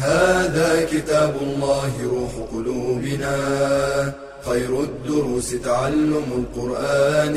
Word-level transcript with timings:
هذا 0.00 0.86
كتاب 0.92 1.34
الله 1.42 1.92
روح 2.04 2.32
قلوبنا. 2.52 3.36
خير 4.42 4.80
الدروس 4.80 5.50
تعلم 5.62 6.28
القرآن. 6.40 7.36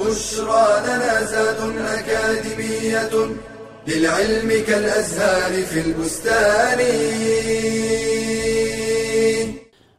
بشرى 0.00 0.68
لنا 0.86 1.22
زاد 1.24 1.60
أكاديمية 1.78 3.14
للعلم 3.88 4.50
كالأزهار 4.66 5.52
في 5.62 5.80
البستان. 5.86 6.80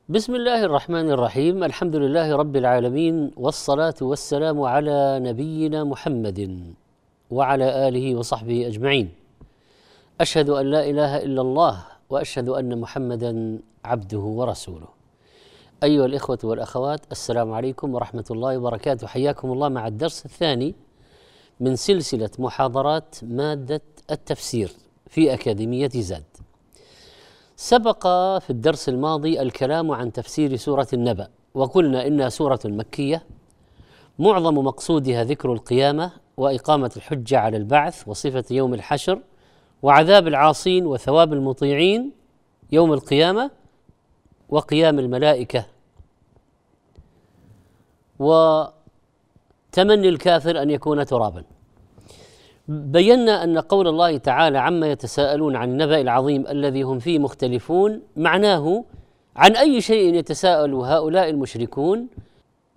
بسم 0.09 0.35
الله 0.35 0.63
الرحمن 0.63 1.11
الرحيم. 1.11 1.63
الحمد 1.63 1.95
لله 1.95 2.35
رب 2.35 2.55
العالمين 2.55 3.31
والصلاة 3.37 3.99
والسلام 4.01 4.61
على 4.61 5.19
نبينا 5.23 5.83
محمد 5.83 6.39
وعلى 7.31 7.87
آله 7.87 8.15
وصحبه 8.15 8.67
أجمعين. 8.67 9.24
أشهد 10.21 10.49
أن 10.49 10.65
لا 10.71 10.89
إله 10.89 11.17
إلا 11.17 11.41
الله 11.41 11.85
وأشهد 12.09 12.49
أن 12.49 12.79
محمدا 12.79 13.59
عبده 13.85 14.19
ورسوله. 14.19 14.87
أيها 15.83 16.05
الإخوة 16.05 16.37
والأخوات 16.43 17.01
السلام 17.11 17.53
عليكم 17.53 17.95
ورحمة 17.95 18.25
الله 18.31 18.57
وبركاته. 18.57 19.07
حياكم 19.07 19.51
الله 19.51 19.69
مع 19.69 19.87
الدرس 19.87 20.25
الثاني 20.25 20.75
من 21.59 21.75
سلسلة 21.75 22.29
محاضرات 22.39 23.15
مادة 23.23 23.81
التفسير 24.11 24.71
في 25.07 25.33
أكاديمية 25.33 25.89
زاد. 25.95 26.23
سبق 27.55 28.03
في 28.39 28.49
الدرس 28.49 28.89
الماضي 28.89 29.41
الكلام 29.41 29.91
عن 29.91 30.11
تفسير 30.11 30.55
سورة 30.55 30.87
النبأ 30.93 31.27
وقلنا 31.53 32.07
إنها 32.07 32.29
سورة 32.29 32.59
مكية. 32.65 33.23
معظم 34.19 34.57
مقصودها 34.57 35.23
ذكر 35.23 35.53
القيامة 35.53 36.11
وإقامة 36.37 36.91
الحجة 36.97 37.39
على 37.39 37.57
البعث 37.57 38.07
وصفة 38.07 38.43
يوم 38.51 38.73
الحشر. 38.73 39.19
وعذاب 39.81 40.27
العاصين 40.27 40.85
وثواب 40.85 41.33
المطيعين 41.33 42.11
يوم 42.71 42.93
القيامة 42.93 43.51
وقيام 44.49 44.99
الملائكة. 44.99 45.65
وتمني 48.19 50.09
الكافر 50.09 50.61
أن 50.61 50.69
يكون 50.69 51.05
ترابا. 51.05 51.43
بينا 52.67 53.43
أن 53.43 53.57
قول 53.57 53.87
الله 53.87 54.17
تعالى 54.17 54.57
عما 54.57 54.91
يتساءلون 54.91 55.55
عن 55.55 55.69
النبأ 55.69 56.01
العظيم 56.01 56.47
الذي 56.47 56.81
هم 56.81 56.99
فيه 56.99 57.19
مختلفون 57.19 58.01
معناه 58.15 58.83
عن 59.35 59.55
أي 59.55 59.81
شيء 59.81 60.13
يتساءل 60.13 60.73
هؤلاء 60.73 61.29
المشركون 61.29 62.07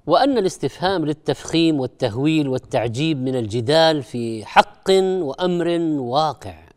وأن 0.07 0.39
الاستفهام 0.39 1.05
للتفخيم 1.05 1.81
والتهويل 1.81 2.49
والتعجيب 2.49 3.23
من 3.23 3.37
الجدال 3.37 4.03
في 4.03 4.45
حق 4.45 4.91
وأمر 4.91 5.79
واقع. 5.99 6.68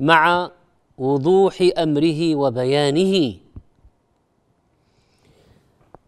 مع 0.00 0.50
وضوح 0.98 1.68
أمره 1.78 2.34
وبيانه. 2.34 3.34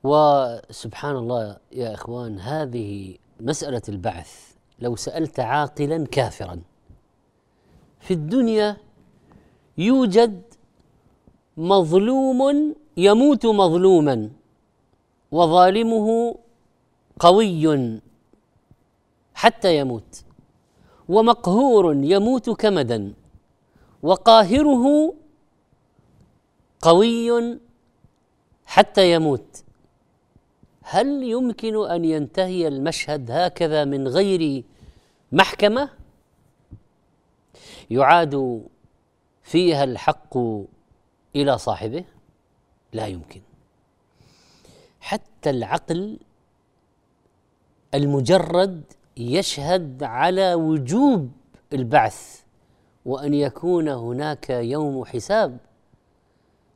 وسبحان 0.05 1.17
الله 1.17 1.57
يا 1.73 1.95
إخوان 1.95 2.41
هذه 2.41 3.17
مسألة 3.41 3.83
البعث 3.89 4.53
لو 4.79 4.97
سألت 4.97 5.41
عاقلا 5.41 6.07
كافرا. 6.07 6.61
في 8.01 8.15
الدنيا 8.15 8.77
يوجد 9.79 10.43
مظلوم 11.57 12.75
يموت 12.97 13.47
مظلوما 13.47 14.31
وظالمه 15.33 16.35
قوي 17.21 18.01
حتى 19.35 19.79
يموت 19.79 20.23
ومقهور 21.09 21.95
يموت 21.95 22.51
كمدا. 22.51 23.13
وقاهره 24.03 25.15
قوي 26.81 27.59
حتى 28.67 29.13
يموت. 29.13 29.65
هل 30.83 31.23
يمكن 31.23 31.91
أن 31.91 32.05
ينتهي 32.05 32.69
المشهد 32.69 33.31
هكذا 33.31 33.85
من 33.85 34.09
غير 34.09 34.65
محكمة؟ 35.33 35.91
يعاد 37.91 38.65
فيها 39.43 39.85
الحق 39.85 40.39
إلى 41.37 41.59
صاحبه؟ 41.59 42.05
لا 42.93 43.07
يمكن. 43.07 43.41
حتى 45.01 45.51
العقل 45.51 46.19
المجرد 47.95 48.83
يشهد 49.17 50.03
على 50.03 50.55
وجوب 50.55 51.31
البعث 51.73 52.43
وأن 53.09 53.35
يكون 53.35 53.89
هناك 53.89 54.51
يوم 54.51 55.05
حساب 55.05 55.59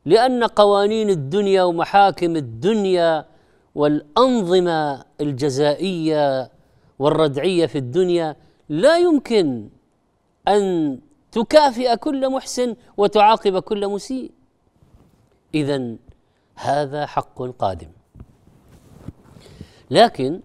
لأن 0.05 0.43
قوانين 0.43 1.09
الدنيا 1.09 1.63
ومحاكم 1.63 2.35
الدنيا 2.35 3.25
والأنظمة 3.75 5.05
الجزائية 5.21 6.51
والردعية 6.99 7.65
في 7.65 7.77
الدنيا 7.77 8.35
لا 8.69 8.97
يمكن 8.97 9.69
أن 10.47 10.99
تكافئ 11.31 11.95
كل 11.97 12.29
محسن 12.29 12.75
وتعاقب 12.97 13.59
كل 13.59 13.87
مسيء. 13.87 14.31
اذا 15.55 15.95
هذا 16.55 17.05
حق 17.05 17.41
قادم. 17.59 17.89
لكن 19.91 20.39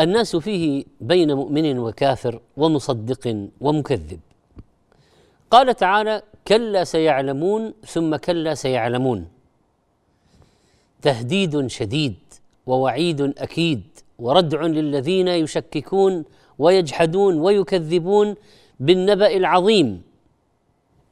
الناس 0.00 0.36
فيه 0.36 0.84
بين 1.00 1.34
مؤمن 1.34 1.78
وكافر 1.78 2.40
ومصدق 2.56 3.48
ومكذب. 3.60 4.20
قال 5.52 5.76
تعالى 5.76 6.22
كلا 6.48 6.84
سيعلمون 6.84 7.74
ثم 7.86 8.16
كلا 8.16 8.54
سيعلمون. 8.54 9.28
تهديد 11.02 11.66
شديد 11.66 12.18
ووعيد 12.66 13.20
أكيد 13.20 13.82
وردع 14.18 14.62
للذين 14.62 15.28
يشككون 15.28 16.24
ويجحدون 16.58 17.40
ويكذبون 17.40 18.34
بالنبأ 18.80 19.36
العظيم. 19.36 20.02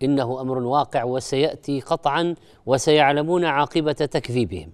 إنه 0.03 0.41
أمر 0.41 0.59
واقع 0.59 1.05
وسيأتي 1.05 1.81
قطعا 1.81 2.35
وسيعلمون 2.67 3.45
عاقبة 3.45 3.93
تكذيبهم. 3.93 4.73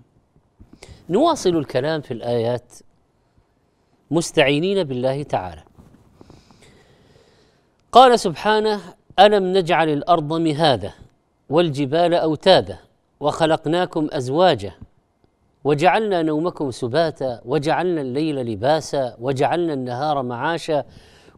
نواصل 1.10 1.56
الكلام 1.56 2.00
في 2.00 2.10
الآيات. 2.14 2.72
مستعينين 4.10 4.84
بالله 4.84 5.22
تعالى. 5.22 5.62
قال 7.92 8.20
سبحانه 8.20 8.80
الم 9.18 9.44
نجعل 9.52 9.88
الأرض 9.88 10.32
مهاده 10.32 10.94
والجبال 11.50 12.14
اوتادا 12.14 12.78
وخلقناكم 13.20 14.08
ازواجا 14.12 14.72
وجعلنا 15.64 16.22
نومكم 16.22 16.70
سباتا 16.70 17.40
وجعلنا 17.44 18.00
الليل 18.00 18.36
لباسا 18.36 19.16
وجعلنا 19.20 19.72
النهار 19.72 20.22
معاشا 20.22 20.84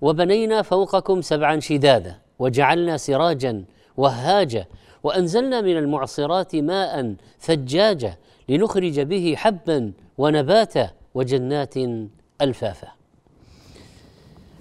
وبنينا 0.00 0.62
فوقكم 0.62 1.22
سبعا 1.22 1.61
شدادا 1.61 2.19
وجعلنا 2.39 2.97
سراجا 2.97 3.65
وهاجا 3.97 4.66
وانزلنا 5.03 5.60
من 5.60 5.77
المعصرات 5.77 6.57
ماء 6.57 7.15
ثجاجا 7.41 8.15
لنخرج 8.48 9.01
به 9.01 9.34
حبا 9.36 9.92
ونباتا 10.19 10.91
وجنات 11.15 11.74
الفافا 12.41 12.97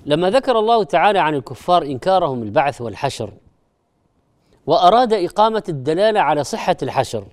لما 0.07 0.29
ذكر 0.29 0.59
الله 0.59 0.83
تعالى 0.83 1.19
عن 1.19 1.35
الكفار 1.35 1.83
إنكارهم 1.83 2.43
البعث 2.43 2.81
والحشر 2.81 3.33
وأراد 4.67 5.13
إقامة 5.13 5.63
الدلالة 5.69 6.19
على 6.19 6.43
صحة 6.43 6.77
الحشر 6.83 7.27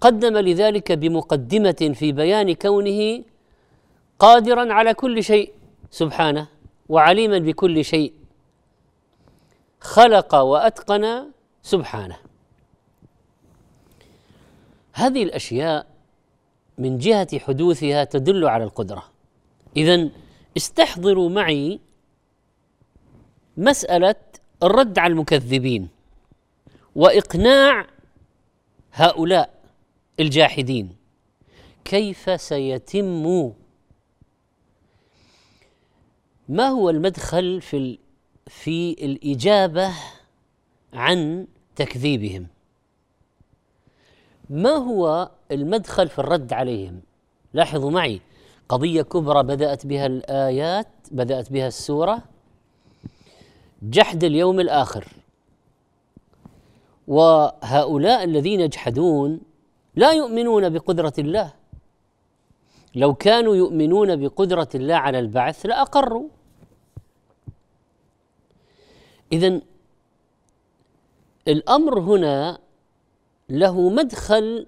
قدم 0.00 0.38
لذلك 0.38 0.92
بمقدمة 0.92 1.92
في 1.94 2.12
بيان 2.12 2.54
كونه 2.54 3.22
قادرا 4.18 4.72
على 4.72 4.94
كل 4.94 5.24
شيء 5.24 5.52
سبحانه 5.90 6.48
وعليما 6.88 7.38
بكل 7.38 7.84
شيء 7.84 8.12
خلق 9.80 10.34
وأتقن 10.34 11.24
سبحانه. 11.62 12.16
هذه 14.92 15.22
الأشياء 15.22 15.86
من 16.78 16.98
جهة 16.98 17.38
حدوثها 17.38 18.04
تدل 18.04 18.44
على 18.46 18.64
القدرة. 18.64 19.04
اذا 19.76 20.08
استحضروا 20.56 21.28
معي 21.28 21.80
مسألة 23.56 24.14
الرد 24.62 24.98
على 24.98 25.12
المكذبين 25.12 25.88
وإقناع 26.94 27.86
هؤلاء 28.92 29.60
الجاحدين. 30.20 30.96
كيف 31.84 32.40
سيتم؟ 32.40 33.52
ما 36.48 36.68
هو 36.68 36.90
المدخل 36.90 37.60
في 37.60 37.98
في 38.46 38.92
الإجابة 38.92 39.92
عن 40.92 41.46
تكذيبهم؟ 41.76 42.46
ما 44.50 44.70
هو 44.70 45.30
المدخل 45.50 46.08
في 46.08 46.18
الرد 46.18 46.52
عليهم؟ 46.52 47.00
لاحظوا 47.54 47.90
معي 47.90 48.20
قضية 48.70 49.02
كبرى 49.02 49.42
بدأت 49.42 49.86
بها 49.86 50.06
الآيات 50.06 50.86
بدأت 51.10 51.52
بها 51.52 51.66
السورة. 51.66 52.22
جحد 53.82 54.24
اليوم 54.24 54.60
الآخر. 54.60 55.04
وهؤلاء 57.08 58.24
الذين 58.24 58.60
يجحدون 58.60 59.40
لا 59.94 60.12
يؤمنون 60.12 60.68
بقدرة 60.68 61.12
الله. 61.18 61.52
لو 62.94 63.14
كانوا 63.14 63.56
يؤمنون 63.56 64.16
بقدرة 64.16 64.68
الله 64.74 64.94
على 64.94 65.18
البعث 65.18 65.66
لأقروا. 65.66 66.28
اذا 69.32 69.60
الأمر 71.48 72.00
هنا 72.00 72.58
له 73.48 73.88
مدخل 73.88 74.66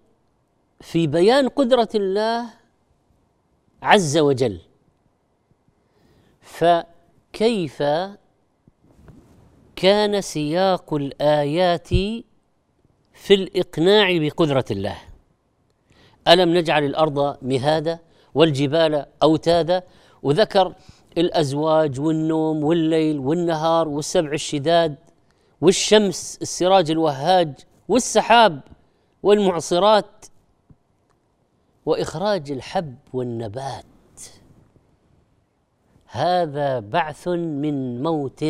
في 0.81 1.07
بيان 1.07 1.49
قدرة 1.49 1.89
الله 1.95 2.62
عز 3.83 4.19
وجل. 4.19 4.61
فكيف 6.41 7.83
كان 9.77 10.21
سياق 10.21 10.95
الآيات 10.95 11.89
في 13.13 13.35
الإقناع 13.35 14.19
بقدرة 14.19 14.65
الله؟ 14.71 14.99
ألم 16.29 16.55
نجعل 16.57 16.85
الأرض 16.85 17.37
مهادا 17.43 17.99
والجبال 18.35 19.07
أوتادا؟ 19.23 19.83
وذكر 20.23 20.75
الأزواج 21.19 22.01
والنوم 22.01 22.65
والليل 22.65 23.19
والنهار 23.19 23.89
والسبع 23.89 24.33
الشداد 24.33 24.97
والشمس 25.61 26.39
السراج 26.43 26.91
الوهاج 26.91 27.55
والسحاب 27.89 28.61
والمعصرات. 29.23 30.27
وإخراج 31.87 32.51
الحب 32.51 32.97
والنبات. 33.13 33.85
هذا 36.07 36.81
بعث 36.81 37.29
من 37.29 38.03
موت 38.03 38.43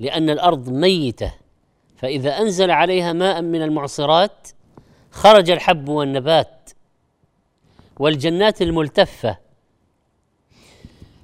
لأن 0.00 0.30
الأرض 0.30 0.68
ميتة 0.68 1.34
فإذا 1.96 2.30
أنزل 2.30 2.70
عليها 2.70 3.12
ماء 3.12 3.42
من 3.42 3.62
المعصرات 3.62 4.48
خرج 5.10 5.50
الحب 5.50 5.88
والنبات 5.88 6.70
والجنات 7.98 8.62
الملتفة. 8.62 9.38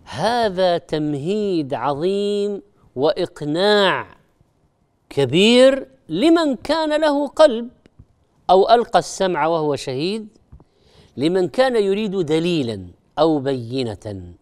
هذا 0.04 0.78
تمهيد 0.78 1.75
عظيم 1.75 2.62
وإقناع 2.96 4.06
كبير 5.10 5.88
لمن 6.08 6.56
كان 6.56 7.00
له 7.00 7.26
قلب 7.26 7.70
أو 8.50 8.70
ألقى 8.70 8.98
السمع 8.98 9.46
وهو 9.46 9.76
شهيد. 9.76 10.28
لمن 11.16 11.49
كان 11.49 11.76
يريد 11.76 12.16
دليلا 12.16 12.87
أو 13.19 13.38
بينه. 13.38 14.34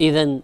اذا 0.00 0.40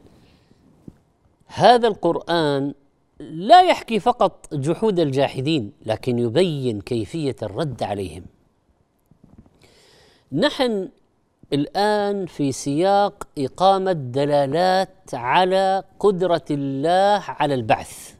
هذا 1.46 1.88
القرآن 1.88 2.74
لا 3.20 3.62
يحكي 3.62 4.00
فقط 4.00 4.54
جحود 4.54 4.98
الجاحدين 5.00 5.72
لكن 5.86 6.18
يبين 6.18 6.80
كيفية 6.80 7.36
الرد 7.42 7.82
عليهم. 7.82 8.24
نحن 10.32 10.88
الآن 11.52 12.26
في 12.26 12.52
سياق 12.52 13.28
إقامة 13.38 13.92
دلالات 13.92 15.14
على 15.14 15.84
قدرة 15.98 16.44
الله 16.50 17.22
على 17.28 17.54
البعث. 17.54 18.14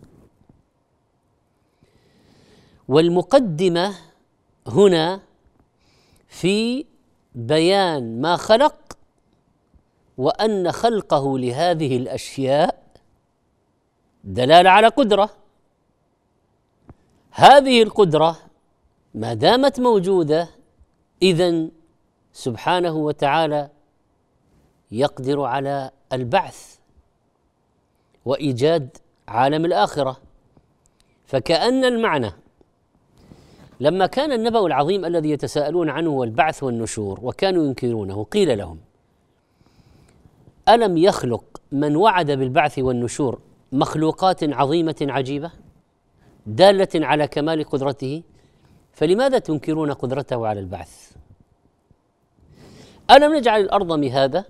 والمقدمة 2.89 3.95
هنا 4.67 5.21
في 6.41 6.87
بيان 7.35 8.21
ما 8.21 8.37
خلق 8.37 8.99
وأن 10.19 10.73
خلقه 10.73 11.39
لهذه 11.39 11.97
الأشياء 11.97 12.83
دلالة 14.25 14.71
على 14.71 14.89
قدرة. 14.89 15.31
هذه 17.31 17.83
القدرة 17.83 18.37
ما 19.15 19.35
دامت 19.35 19.81
موجودة 19.81 20.49
اذا 21.23 21.69
سبحانه 22.33 22.97
وتعالى 22.97 23.71
يقدر 24.91 25.41
على 25.43 25.91
البعث 26.13 26.79
وإيجاد 28.25 28.97
عالم 29.29 29.65
الآخرة. 29.65 30.17
فكأن 31.27 31.85
المعنى 31.85 32.44
لما 33.81 34.07
كان 34.07 34.33
النبأ 34.33 34.67
العظيم 34.67 35.05
الذي 35.05 35.31
يتساءلون 35.31 35.91
عنه 35.91 36.11
والبعث 36.11 36.63
والنشور 36.63 37.21
وكانوا 37.23 37.65
ينكرونه 37.65 38.25
قيل 38.25 38.59
لهم 38.59 38.79
ألم 40.69 40.97
يخلق 40.97 41.45
من 41.73 41.97
وعد 41.97 42.31
بالبعث 42.31 42.79
والنشور 42.79 43.39
مخلوقات 43.73 44.45
عظيمة 44.45 44.97
عجيبة؟ 45.01 45.51
دالة 46.47 46.89
على 46.95 47.27
كمال 47.27 47.65
قدرته؟ 47.65 48.23
فلماذا 48.93 49.39
تنكرون 49.39 49.93
قدرته 49.93 50.47
على 50.47 50.61
البعث؟ 50.61 51.13
ألم 53.11 53.37
نجعل 53.37 53.61
الأرض 53.61 53.93
مهادة 53.93 54.47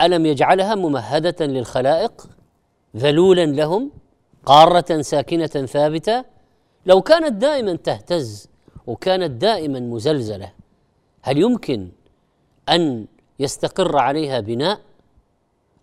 ألم 0.00 0.26
يجعلها 0.26 0.74
ممهدة 0.74 1.46
للخلائق؟ 1.46 2.26
ذلولا 2.96 3.46
لهم؟ 3.46 3.90
قارة 4.46 5.00
ساكنة 5.00 5.46
ثابتة؟ 5.46 6.31
لو 6.86 7.02
كانت 7.02 7.32
دائما 7.32 7.76
تهتز 7.76 8.48
وكانت 8.86 9.30
دائما 9.30 9.80
مزلزلة 9.80 10.52
هل 11.22 11.38
يمكن 11.38 11.88
أن 12.68 13.06
يستقر 13.38 13.98
عليها 13.98 14.40
بناء؟ 14.40 14.80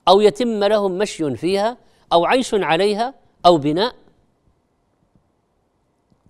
أو 0.08 0.22
يتم 0.22 0.64
لهم 0.64 0.98
مشي 0.98 1.36
فيها؟ 1.36 1.78
أو 2.14 2.26
عيش 2.26 2.54
عليها؟ 2.54 3.14
أو 3.46 3.58
بناء؟ 3.58 3.96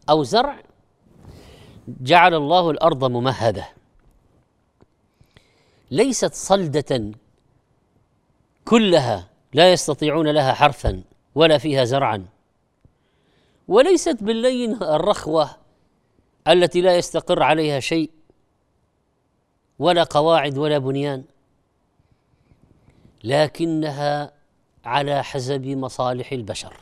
أو 0.10 0.24
زرع؟ 0.24 0.60
جعل 1.88 2.34
الله 2.34 2.70
الأرض 2.70 3.04
ممهدة. 3.04 3.70
ليست 5.92 6.34
صلدة 6.34 7.12
كلها 8.66 9.30
لا 9.54 9.72
يستطيعون 9.74 10.28
لها 10.28 10.54
حرثا 10.54 11.04
ولا 11.36 11.58
فيها 11.58 11.84
زرعا. 11.84 12.26
وليست 13.70 14.24
باللين 14.24 14.84
الرخوة 14.84 15.50
التي 16.48 16.82
لا 16.82 16.98
يستقر 16.98 17.44
عليها 17.44 17.80
شيء 17.80 18.12
ولا 19.80 20.04
قواعد 20.04 20.58
ولا 20.58 20.78
بنيان 20.78 21.24
لكنها 23.24 24.34
على 24.86 25.24
حسب 25.24 25.66
مصالح 25.66 26.32
البشر. 26.32 26.74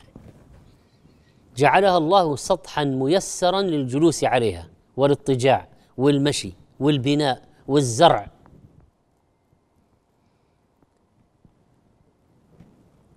جعلها 1.57 1.97
الله 1.97 2.35
سطحا 2.35 2.83
ميسرا 2.83 3.61
للجلوس 3.61 4.23
عليها 4.23 4.69
والاضطجاع 4.97 5.67
والمشي 5.97 6.53
والبناء 6.79 7.47
والزرع. 7.67 8.27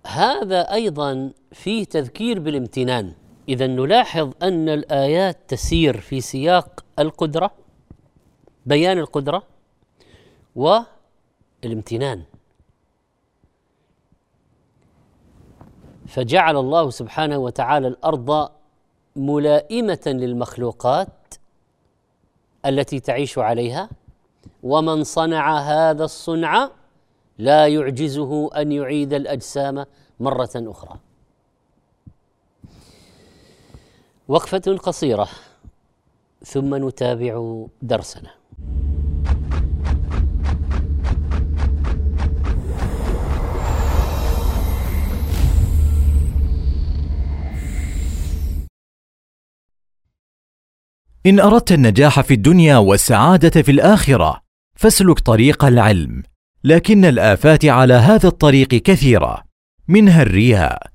هذا 0.07 0.73
أيضا 0.73 1.31
فيه 1.51 1.83
تذكير 1.83 2.39
بالامتنان. 2.39 3.20
إذا 3.49 3.67
نلاحظ 3.67 4.31
أن 4.43 4.69
الآيات 4.69 5.37
تسير 5.47 6.01
في 6.01 6.21
سياق 6.21 6.85
القدرة 6.99 7.51
بيان 8.65 8.97
القدرة 8.97 9.43
والامتنان. 10.55 12.23
فجعل 16.07 16.57
الله 16.57 16.89
سبحانه 16.89 17.37
وتعالى 17.37 17.87
الأرض 17.87 18.49
ملائمة 19.15 20.01
للمخلوقات 20.05 21.33
التي 22.65 22.99
تعيش 22.99 23.37
عليها 23.37 23.89
ومن 24.63 25.03
صنع 25.03 25.59
هذا 25.59 26.03
الصنع 26.03 26.69
لا 27.37 27.67
يعجزه 27.67 28.49
أن 28.55 28.71
يعيد 28.71 29.13
الأجسام 29.13 29.85
مرة 30.19 30.49
أخرى. 30.55 30.99
وقفة 34.31 34.77
قصيرة 34.83 35.29
ثم 36.45 36.87
نتابع 36.87 37.65
درسنا. 37.81 38.29
إن 51.25 51.39
أردت 51.39 51.71
النجاح 51.71 52.21
في 52.21 52.33
الدنيا 52.33 52.77
والسعادة 52.77 53.61
في 53.61 53.71
الآخرة، 53.71 54.41
فاسلك 54.75 55.19
طريق 55.19 55.65
العلم، 55.65 56.23
لكن 56.63 57.05
الآفات 57.05 57.65
على 57.65 57.93
هذا 57.93 58.27
الطريق 58.27 58.67
كثيرة، 58.67 59.43
منها 59.87 60.21
الرياء، 60.21 60.90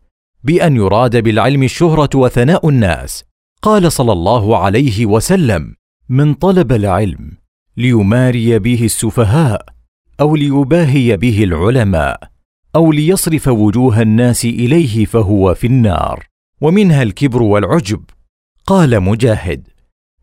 بأن 0.47 0.77
يراد 0.77 1.17
بالعلم 1.17 1.63
الشهرة 1.63 2.11
وثناء 2.15 2.69
الناس. 2.69 3.25
قال 3.63 3.93
صلى 3.93 4.13
الله 4.13 4.59
عليه 4.59 5.07
وسلم 5.07 5.75
من 6.09 6.35
طلب 6.35 6.73
العلم 6.73 7.33
ليماري 7.77 8.59
به 8.59 8.85
السفهاء 8.85 9.67
أو 10.21 10.37
ليباهي 10.37 11.17
به 11.17 11.45
العلماء 11.45 12.21
أو 12.77 12.93
ليصرف 12.93 13.49
وجوه 13.49 14.03
الناس 14.03 14.45
إليه 14.45 15.05
فهو 15.05 15.55
في 15.55 15.67
النار 15.67 16.27
ومنها 16.61 17.03
الكبر 17.03 17.43
والعجب. 17.43 18.03
قال 18.67 19.01
مجاهد 19.01 19.69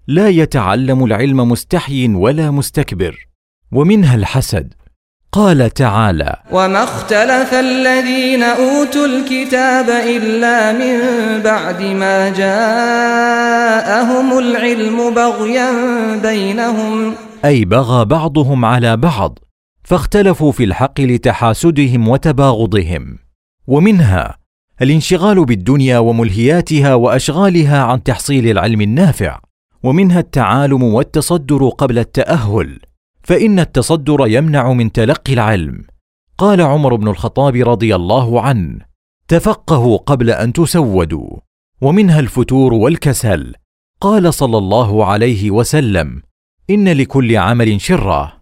لا 0.08 0.30
يتعلم 0.30 1.04
العلم 1.04 1.38
مستحي 1.38 2.08
ولا 2.08 2.52
مستكبر. 2.52 3.28
ومنها 3.72 4.16
الحسد 4.16 4.74
قال 5.34 5.70
تعالى 5.70 6.36
وما 6.52 6.84
اختلف 6.84 7.54
الذين 7.54 8.44
اوتوا 8.44 9.06
الكتاب 9.06 9.90
الا 9.90 10.72
من 10.72 11.00
بعد 11.42 11.82
ما 11.82 12.30
جاءهم 12.30 14.38
العلم 14.38 15.14
بغيا 15.14 15.72
بينهم 16.22 17.14
أي 17.46 17.66
بغى 17.66 18.06
بعضهم 18.06 18.66
على 18.66 18.98
بعض 18.98 19.40
فاختلفوا 19.84 20.52
في 20.52 20.64
الحق 20.64 21.02
لتحاسدهم 21.02 22.08
وتباغضهم. 22.08 23.18
ومنها 23.68 24.38
الانشغال 24.82 25.46
بالدنيا 25.46 25.98
وملهياتها 25.98 26.94
وأشغالها 26.94 27.84
عن 27.84 28.04
تحصيل 28.04 28.48
العلم 28.48 28.82
النافع 28.82 29.40
ومنها 29.84 30.20
التعالم 30.20 30.84
والتصدر 30.84 31.70
قبل 31.70 32.00
التأهل. 32.00 32.80
فإن 33.24 33.60
التصدر 33.60 34.28
يمنع 34.28 34.74
من 34.74 34.92
تلقي 34.92 35.34
العلم. 35.34 35.84
قال 36.38 36.62
عمر 36.62 36.96
بن 36.96 37.08
الخطاب 37.08 37.56
رضي 37.56 37.96
الله 37.96 38.42
عنه 38.42 38.80
تفقهوا 39.28 39.98
قبل 39.98 40.30
أن 40.30 40.54
تسودوا 40.54 41.38
ومنها 41.82 42.20
الفتور 42.20 42.74
والكسل. 42.74 43.54
قال 44.02 44.34
صلى 44.34 44.58
الله 44.58 45.06
عليه 45.06 45.52
وسلم 45.52 46.22
إن 46.70 46.90
لكل 46.90 47.38
عمل 47.38 47.82
شرة 47.82 48.34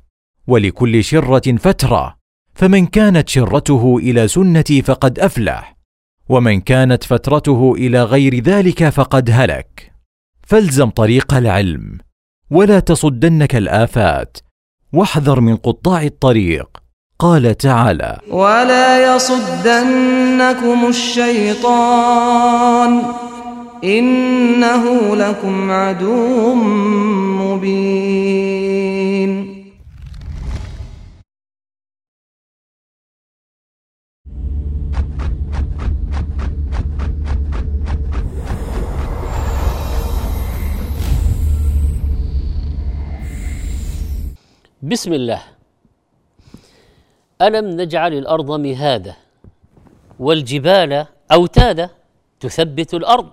ولكل 0.47 1.03
شرة 1.03 1.55
فترة. 1.55 2.15
فمن 2.53 2.85
كانت 2.85 3.29
شرته 3.29 3.97
إلى 3.97 4.27
سنتي 4.27 4.81
فقد 4.81 5.19
أفلح 5.19 5.77
ومن 6.29 6.59
كانت 6.61 7.03
فترته 7.03 7.73
إلى 7.77 8.03
غير 8.03 8.43
ذلك 8.43 8.89
فقد 8.89 9.29
هلك. 9.29 9.91
فالزم 10.43 10.89
طريق 10.89 11.33
العلم 11.33 11.97
ولا 12.51 12.79
تصدنك 12.79 13.55
الآفات. 13.55 14.38
واحذر 14.93 15.39
من 15.39 15.55
قطاع 15.55 16.03
الطريق. 16.03 16.67
قال 17.19 17.57
تعالى 17.57 18.17
ولا 18.29 19.15
يصدنكم 19.15 20.88
الشيطان 20.88 22.21
انه 23.83 25.15
لكم 25.15 25.71
عدو 25.71 26.53
مبين 27.41 28.90
بسم 44.83 45.13
الله. 45.13 45.41
ألم 47.41 47.67
نجعل 47.81 48.13
الأرض 48.13 48.51
مهادا 48.51 49.15
والجبال 50.19 51.05
أوتادا 51.31 51.89
تثبت 52.39 52.93
الأرض؟ 52.93 53.31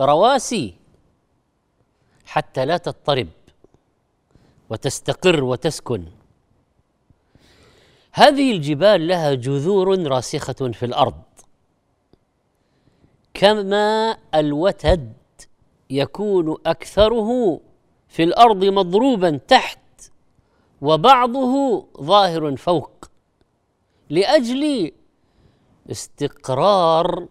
رواسي. 0.00 0.74
حتى 2.26 2.64
لا 2.64 2.76
تضطرب 2.76 3.28
وتستقر 4.70 5.44
وتسكن. 5.44 6.04
هذه 8.12 8.52
الجبال 8.52 9.08
لها 9.08 9.34
جذور 9.34 10.06
راسخة 10.06 10.70
في 10.72 10.84
الأرض. 10.86 11.22
كما 13.34 14.16
الوتد 14.34 15.12
يكون 15.90 16.56
أكثره 16.66 17.60
في 18.08 18.22
الأرض 18.22 18.64
مضروبا 18.64 19.40
تحت 19.48 19.79
وبعضه 20.80 21.86
ظاهر 22.00 22.56
فوق. 22.56 22.90
لأجل 24.10 24.92
استقرار 25.90 27.28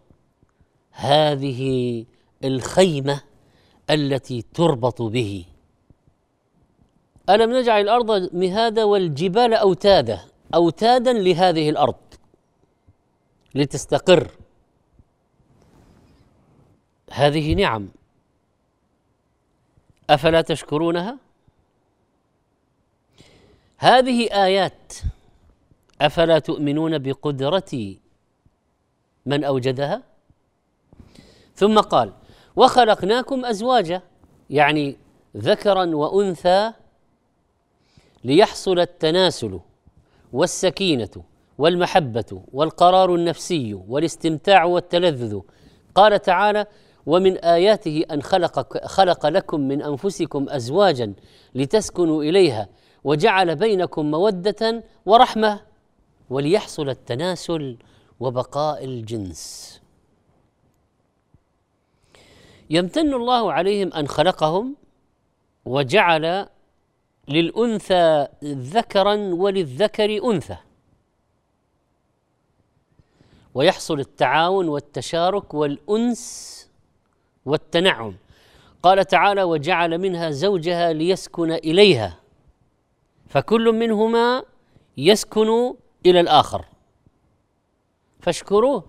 هذه 0.91 2.05
الخيمة 2.43 3.21
التي 3.89 4.41
تربط 4.41 5.01
به. 5.01 5.45
ألم 7.29 7.57
نجعل 7.57 7.81
الأرض 7.81 8.33
مهادا 8.33 8.83
والجبال 8.83 9.53
اوتادا 9.53 10.21
أوتادا 10.55 11.13
لهذه 11.13 11.69
الأرض 11.69 11.95
لتستقر. 13.55 14.31
هذه 17.11 17.53
نعم. 17.55 17.89
أفلا 20.09 20.41
تشكرونها؟ 20.41 21.28
هذه 23.81 24.27
آيات 24.45 24.93
أفلا 26.01 26.39
تؤمنون 26.39 26.97
بقدرة 26.97 27.95
من 29.25 29.43
أوجدها؟ 29.43 30.03
ثم 31.55 31.79
قال 31.79 32.13
وخلقناكم 32.55 33.45
أزواجا 33.45 34.01
يعني 34.49 34.97
ذكرا 35.37 35.95
وأنثى 35.95 36.73
ليحصل 38.23 38.79
التناسل 38.79 39.59
والسكينة 40.33 41.23
والمحبة 41.57 42.41
والقرار 42.53 43.15
النفسي 43.15 43.73
والاستمتاع 43.73 44.63
والتلذذ. 44.63 45.39
قال 45.95 46.21
تعالى 46.21 46.65
ومن 47.05 47.37
آياته 47.37 48.03
أن 48.11 48.21
خلق 48.21 48.85
خلق 48.85 49.25
لكم 49.25 49.61
من 49.61 49.81
أنفسكم 49.81 50.49
أزواجا 50.49 51.13
لتسكنوا 51.55 52.23
إليها 52.23 52.67
وجعل 53.03 53.55
بينكم 53.55 54.11
مودة 54.11 54.83
ورحمة 55.05 55.61
وليحصل 56.29 56.89
التناسل 56.89 57.77
وبقاء 58.19 58.85
الجنس. 58.85 59.81
يمتن 62.69 63.13
الله 63.13 63.53
عليهم 63.53 63.93
أن 63.93 64.07
خلقهم 64.07 64.75
وجعل 65.65 66.47
للأنثى 67.27 68.27
ذكرا 68.43 69.15
وللذكر 69.15 70.31
أنثى. 70.31 70.57
ويحصل 73.53 73.99
التعاون 73.99 74.67
والتشارك 74.67 75.53
والأنس 75.53 76.67
والتنعم. 77.45 78.15
قال 78.83 79.05
تعالى 79.05 79.43
وجعل 79.43 79.97
منها 79.97 80.29
زوجها 80.31 80.93
ليسكن 80.93 81.51
إليها. 81.51 82.19
فكل 83.29 83.71
منهما 83.71 84.43
يسكن 84.97 85.75
إلى 86.05 86.19
الآخر. 86.19 86.65
فاشكروه. 88.19 88.85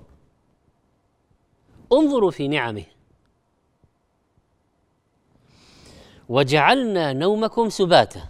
انظروا 1.93 2.31
في 2.31 2.49
نعمه. 2.49 2.85
وجعلنا 6.29 7.13
نومكم 7.13 7.69
سباتا. 7.69 8.29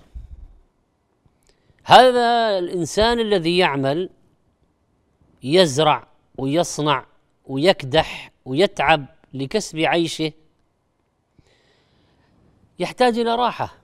هذا 1.84 2.58
الإنسان 2.58 3.20
الذي 3.20 3.58
يعمل 3.58 4.10
يزرع 5.42 6.08
ويصنع 6.38 7.06
ويكدح 7.46 8.32
ويتعب 8.44 9.06
لكسب 9.34 9.78
عيشه 9.78 10.32
يحتاج 12.78 13.18
إلى 13.18 13.34
راحة. 13.34 13.74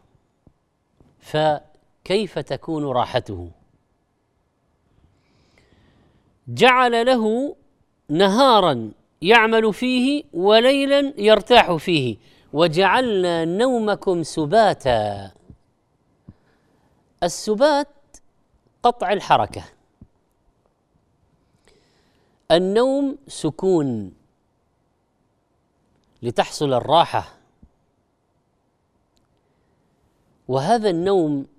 فكيف 2.06 2.38
تكون 2.38 2.84
راحته؟ 2.84 3.50
جعل 6.48 7.06
له 7.06 7.56
نهارا 8.08 8.90
يعمل 9.22 9.74
فيه 9.74 10.24
وليلا 10.32 11.12
يرتاح 11.18 11.72
فيه. 11.72 12.16
وجعلنا 12.52 13.44
نومكم 13.44 14.22
سباتا. 14.22 15.30
السبات 17.22 18.16
قطع 18.82 19.12
الحركة. 19.12 19.64
النوم 22.50 23.18
سكون 23.28 24.12
لتحصل 26.22 26.72
الراحة. 26.72 27.34
وهذا 30.48 30.90
النوم 30.90 31.55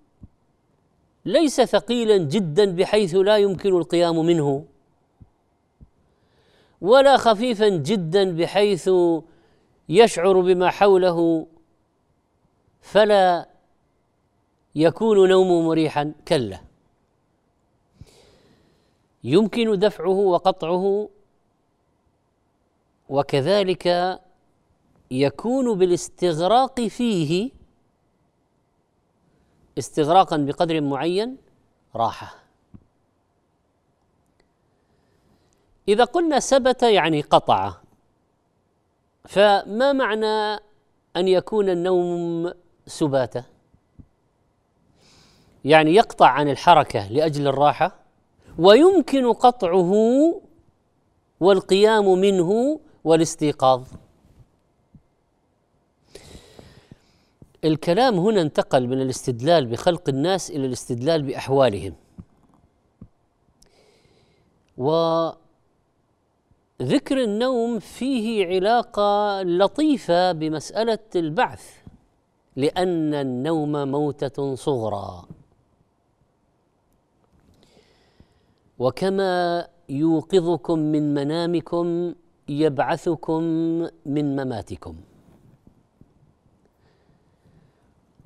ليس 1.27 1.61
ثقيلا 1.61 2.17
جدا 2.17 2.75
بحيث 2.75 3.15
لا 3.15 3.37
يمكن 3.37 3.77
القيام 3.77 4.25
منه 4.25 4.65
ولا 6.81 7.17
خفيفا 7.17 7.69
جدا 7.69 8.31
بحيث 8.37 8.89
يشعر 9.89 10.41
بما 10.41 10.69
حوله 10.69 11.47
فلا 12.81 13.49
يكون 14.75 15.29
نومه 15.29 15.61
مريحا. 15.61 16.13
كلا. 16.27 16.59
يمكن 19.23 19.79
دفعه 19.79 20.09
وقطعه 20.09 21.09
وكذلك 23.09 24.19
يكون 25.11 25.77
بالاستغراق 25.77 26.81
فيه 26.81 27.56
استغراقا 29.77 30.37
بقدر 30.37 30.81
معين 30.81 31.37
راحة. 31.95 32.35
إذا 35.87 36.03
قلنا 36.03 36.39
ثبت 36.39 36.83
يعني 36.83 37.21
قطع 37.21 37.73
فما 39.25 39.93
معنى 39.93 40.53
أن 41.15 41.27
يكون 41.27 41.69
النوم 41.69 42.53
سباته 42.87 43.43
يعني 45.65 45.95
يقطع 45.95 46.27
عن 46.27 46.49
الحركة 46.49 47.07
لأجل 47.07 47.47
الراحة 47.47 47.95
ويمكن 48.59 49.33
قطعه 49.33 49.93
والقيام 51.39 52.19
منه 52.19 52.79
والاستيقاظ. 53.03 53.87
الكلام 57.65 58.15
هنا 58.19 58.41
انتقل 58.41 58.87
من 58.87 59.01
الاستدلال 59.01 59.65
بخلق 59.65 60.09
الناس 60.09 60.51
إلى 60.51 60.65
الاستدلال 60.65 61.21
بأحوالهم. 61.23 61.93
وذكر 64.77 65.37
النوم 67.11 67.79
فيه 67.79 68.45
علاقة 68.45 69.41
لطيفة 69.41 70.31
بمسألة 70.31 70.99
البعث 71.15 71.77
لأن 72.55 73.13
النوم 73.13 73.87
موتة 73.91 74.55
صغرى. 74.55 75.25
وكما 78.79 79.67
يوقظكم 79.89 80.79
من 80.79 81.13
منامكم 81.13 82.15
يبعثكم 82.49 83.43
من 84.05 84.35
مماتكم. 84.35 84.95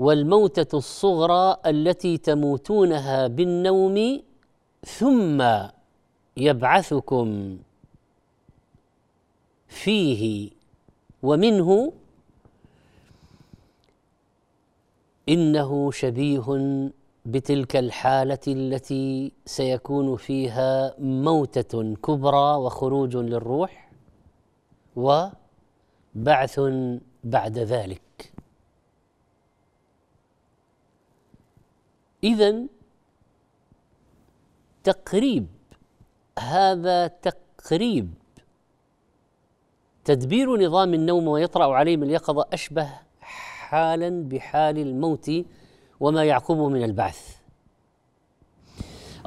والموتة 0.01 0.77
الصغرى 0.77 1.58
التي 1.65 2.17
تموتونها 2.17 3.27
بالنوم 3.27 4.22
ثم 4.86 5.43
يبعثكم 6.38 7.58
فيه. 9.67 10.51
ومنه 11.24 11.93
إنه 15.29 15.91
شبيه 15.91 16.48
بتلك 17.25 17.75
الحالة 17.75 18.39
التي 18.48 19.31
سيكون 19.46 20.15
فيها 20.15 20.96
موتة 21.00 21.96
كبرى 21.96 22.55
وخروج 22.55 23.17
للروح 23.17 23.91
وبعث 24.96 26.60
بعد 27.24 27.58
ذلك. 27.58 28.30
اذا 32.24 32.66
تقريب 34.84 35.48
هذا 36.40 37.07
تقريب. 37.07 38.14
تدبير 40.05 40.66
نظام 40.66 40.94
النوم 40.94 41.27
ويطرأ 41.27 41.75
عليهم 41.75 42.03
اليقظة 42.03 42.46
أشبه 42.53 42.90
حالا 43.22 44.24
بحال 44.29 44.77
الموت 44.77 45.31
وما 46.00 46.24
يعقبه 46.24 46.70
من 46.70 46.84
البعث. 46.84 47.38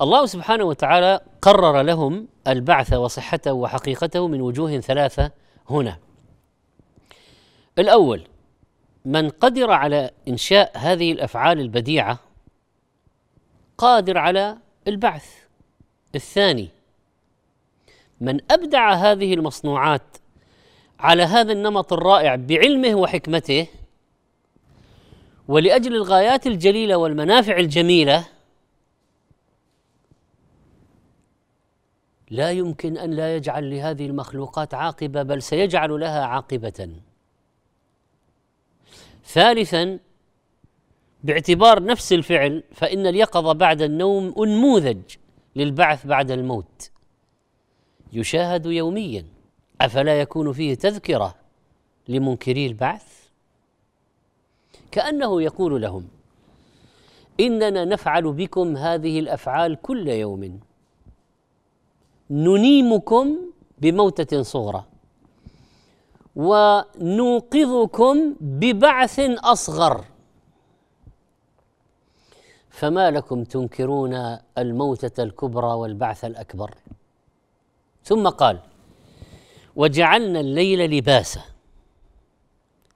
الله 0.00 0.26
سبحانه 0.26 0.64
وتعالى 0.64 1.20
قرر 1.42 1.82
لهم 1.82 2.28
البعث 2.48 2.92
وصحته 2.92 3.52
وحقيقته 3.52 4.28
من 4.28 4.40
وجوه 4.40 4.80
ثلاثة 4.80 5.30
هنا. 5.70 5.98
الأول 7.78 8.24
من 9.04 9.30
قدر 9.30 9.70
على 9.70 10.10
إنشاء 10.28 10.72
هذه 10.74 11.12
الأفعال 11.12 11.60
البديعة 11.60 12.18
قادر 13.78 14.18
على 14.18 14.58
البعث. 14.88 15.44
الثاني 16.14 16.68
من 18.20 18.52
أبدع 18.52 18.94
هذه 18.94 19.34
المصنوعات 19.34 20.02
على 20.98 21.22
هذا 21.22 21.52
النمط 21.52 21.92
الرائع 21.92 22.34
بعلمه 22.34 22.94
وحكمته 22.94 23.66
ولأجل 25.48 25.94
الغايات 25.94 26.46
الجليلة 26.46 26.96
والمنافع 26.96 27.56
الجميلة 27.56 28.26
لا 32.30 32.50
يمكن 32.50 32.96
أن 32.98 33.10
لا 33.10 33.36
يجعل 33.36 33.70
لهذه 33.70 34.06
المخلوقات 34.06 34.74
عاقبة 34.74 35.22
بل 35.22 35.42
سيجعل 35.42 36.00
لها 36.00 36.24
عاقبة. 36.24 36.90
ثالثا 39.24 39.98
باعتبار 41.24 41.82
نفس 41.82 42.12
الفعل 42.12 42.62
فإن 42.72 43.06
اليقظة 43.06 43.52
بعد 43.52 43.82
النوم 43.82 44.34
أنموذج 44.38 45.00
للبعث 45.56 46.06
بعد 46.06 46.30
الموت. 46.30 46.90
يشاهد 48.12 48.66
يوميا 48.66 49.26
أفلا 49.80 50.20
يكون 50.20 50.52
فيه 50.52 50.74
تذكرة 50.74 51.34
لمنكري 52.08 52.66
البعث؟ 52.66 53.28
كأنه 54.90 55.42
يقول 55.42 55.82
لهم 55.82 56.08
إننا 57.40 57.84
نفعل 57.84 58.32
بكم 58.32 58.76
هذه 58.76 59.18
الأفعال 59.20 59.82
كل 59.82 60.08
يوم. 60.08 60.60
ننيمكم 62.30 63.36
بموتة 63.78 64.42
صغرى 64.42 64.84
ونوقظكم 66.36 68.34
ببعث 68.40 69.20
أصغر. 69.20 70.13
فما 72.74 73.10
لكم 73.10 73.44
تنكرون 73.44 74.38
الموتة 74.58 75.22
الكبرى 75.22 75.66
والبعث 75.66 76.24
الأكبر. 76.24 76.74
ثم 78.04 78.28
قال 78.28 78.60
وجعلنا 79.76 80.40
الليل 80.40 80.90
لباسا. 80.90 81.40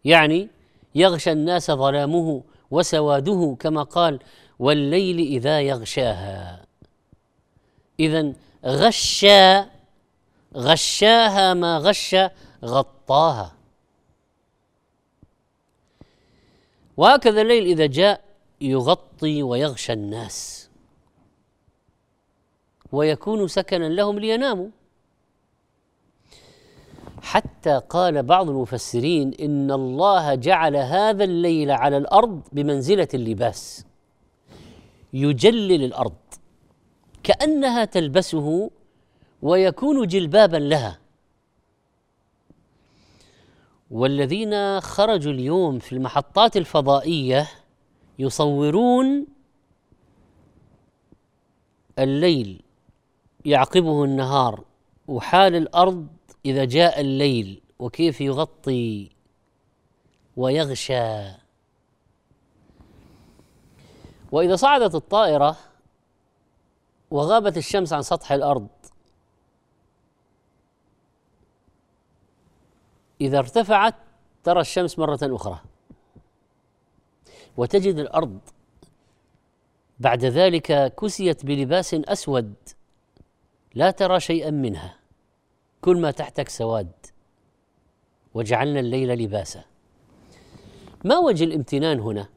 يعني 0.05 0.49
يغشى 0.95 1.33
الناس 1.33 1.71
ظلامه 1.71 2.43
وسواده 2.71 3.57
كما 3.61 3.83
قال 3.83 4.21
والليل 4.59 5.19
إذا 5.19 5.61
يغشاها. 5.61 6.64
إذا 8.01 8.33
غشى 8.67 9.61
غشاها 10.57 11.55
ما 11.55 11.79
غش 11.79 12.17
غطاها. 12.64 13.53
وهكذا 16.97 17.41
الليل 17.43 17.64
إذا 17.64 17.87
جاء 17.87 18.28
يغطي 18.61 19.42
ويغشى 19.42 19.92
الناس 19.92 20.68
ويكون 22.92 23.49
سكنا 23.49 23.88
لهم 23.88 24.18
ليناموا. 24.18 24.68
حتى 27.23 27.81
قال 27.88 28.23
بعض 28.23 28.49
المفسرين 28.49 29.35
إن 29.40 29.71
الله 29.71 30.35
جعل 30.35 30.77
هذا 30.77 31.25
الليل 31.25 31.71
على 31.71 31.97
الأرض 31.97 32.42
بمنزلة 32.53 33.09
اللباس 33.14 33.85
يجلل 35.12 35.85
الأرض 35.85 36.16
كأنها 37.23 37.85
تلبسه 37.85 38.71
ويكون 39.42 40.07
جلبابا 40.07 40.57
لها. 40.57 40.99
والذين 43.90 44.81
خرجوا 44.81 45.33
اليوم 45.33 45.79
في 45.79 45.92
المحطات 45.92 46.57
الفضائية 46.57 47.49
يصورون 48.18 49.26
الليل 51.98 52.62
يعقبه 53.44 54.04
النهار 54.04 54.64
وحال 55.09 55.54
الأرض 55.54 56.07
إذا 56.44 56.64
جاء 56.64 57.00
الليل 57.00 57.62
وكيف 57.78 58.20
يغطي 58.20 59.11
ويغشى. 60.37 61.33
وإذا 64.33 64.57
صعدت 64.57 64.94
الطائرة 64.94 65.57
وغابت 67.11 67.57
الشمس 67.57 67.92
عن 67.92 68.02
سطح 68.02 68.33
الأرض 68.33 68.68
إذا 73.20 73.38
ارتفعت 73.38 73.94
ترى 74.44 74.61
الشمس 74.61 74.98
مرة 74.98 75.18
أخرى. 75.22 75.61
وتجد 77.59 77.99
الأرض. 77.99 78.38
بعد 79.99 80.25
ذلك 80.25 80.94
كسيت 80.94 81.47
بلباس 81.47 81.94
أسود. 81.94 82.55
لا 83.75 83.90
ترى 83.90 84.21
شيئا 84.21 84.51
منها. 84.51 84.97
كل 85.81 85.97
ما 86.01 86.11
تحتك 86.11 86.49
سواد. 86.49 86.92
وجعلنا 88.35 88.81
الليل 88.81 89.09
لباسا. 89.09 89.64
ما 91.05 91.18
وجه 91.18 91.44
الامتنان 91.44 92.01
هنا؟ 92.01 92.29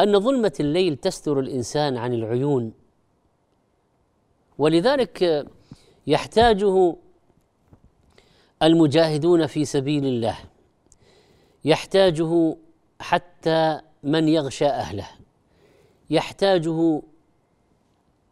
أن 0.00 0.20
ظلمة 0.20 0.52
الليل 0.60 0.96
تستر 0.96 1.40
الإنسان 1.40 1.96
عن 1.96 2.14
العيون. 2.14 2.72
ولذلك 4.58 5.46
يحتاجه 6.06 6.96
المجاهدون 8.62 9.46
في 9.46 9.64
سبيل 9.64 10.06
الله. 10.06 10.38
يحتاجه 11.64 12.56
حتى 13.00 13.80
من 14.02 14.28
يغشى 14.28 14.66
أهله. 14.66 15.08
يحتاجه 16.10 17.02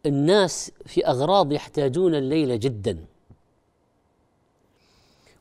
الناس 0.07 0.73
في 0.87 1.07
أغراض 1.07 1.53
يحتاجون 1.53 2.15
الليل 2.15 2.61
جدا. 2.61 3.05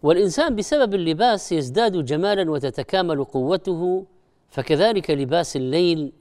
والإنسان 0.04 0.56
بسبب 0.56 0.94
اللباس 0.96 1.52
يزداد 1.52 2.06
جمالا 2.06 2.52
وتتكامل 2.52 3.24
قوته 3.24 4.06
فكذلك 4.50 5.12
لباس 5.12 5.56
الليل 5.56 6.12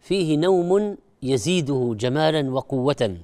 فيه 0.00 0.36
نوم 0.36 0.96
يزيده 1.22 1.94
جمالا 1.98 2.50
وقوة. 2.50 3.16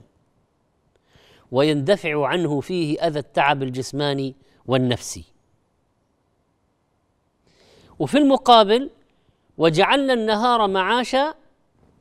ويندفع 1.52 2.26
عنه 2.26 2.60
فيه 2.60 3.06
أذى 3.06 3.18
التعب 3.18 3.62
الجسماني 3.62 4.34
والنفسي. 4.66 5.24
وفي 7.98 8.18
المقابل 8.18 8.90
وجعلنا 9.58 10.12
النهار 10.12 10.68
معاشا 10.68 11.34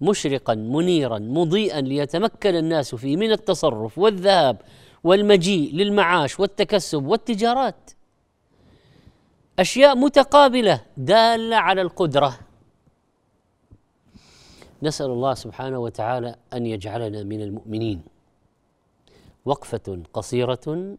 مشرقا 0.02 0.56
منيرا 0.56 1.20
مضيئا 1.20 1.82
ليتمكن 1.82 2.56
الناس 2.56 2.96
فيه 2.96 3.18
من 3.18 3.32
التصرف 3.32 3.98
والذهاب 3.98 4.62
والمجيء 5.04 5.74
للمعاش 5.74 6.40
والتكسب 6.40 7.06
والتجارات. 7.06 7.92
أشياء 9.60 9.96
متقابلة 9.96 10.82
دالة 10.98 11.56
على 11.56 11.82
القدرة. 11.82 12.40
نسأل 14.84 15.06
الله 15.06 15.34
سبحانه 15.34 15.80
وتعالى 15.80 16.36
أن 16.54 16.66
يجعلنا 16.66 17.24
من 17.24 17.42
المؤمنين. 17.42 18.02
وقفة 19.46 20.04
قصيرة 20.14 20.98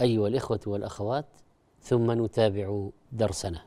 أيها 0.00 0.28
الإخوة 0.28 0.60
والأخوات 0.66 1.26
ثم 1.82 2.24
نتابع 2.24 2.88
درسنا. 3.12 3.62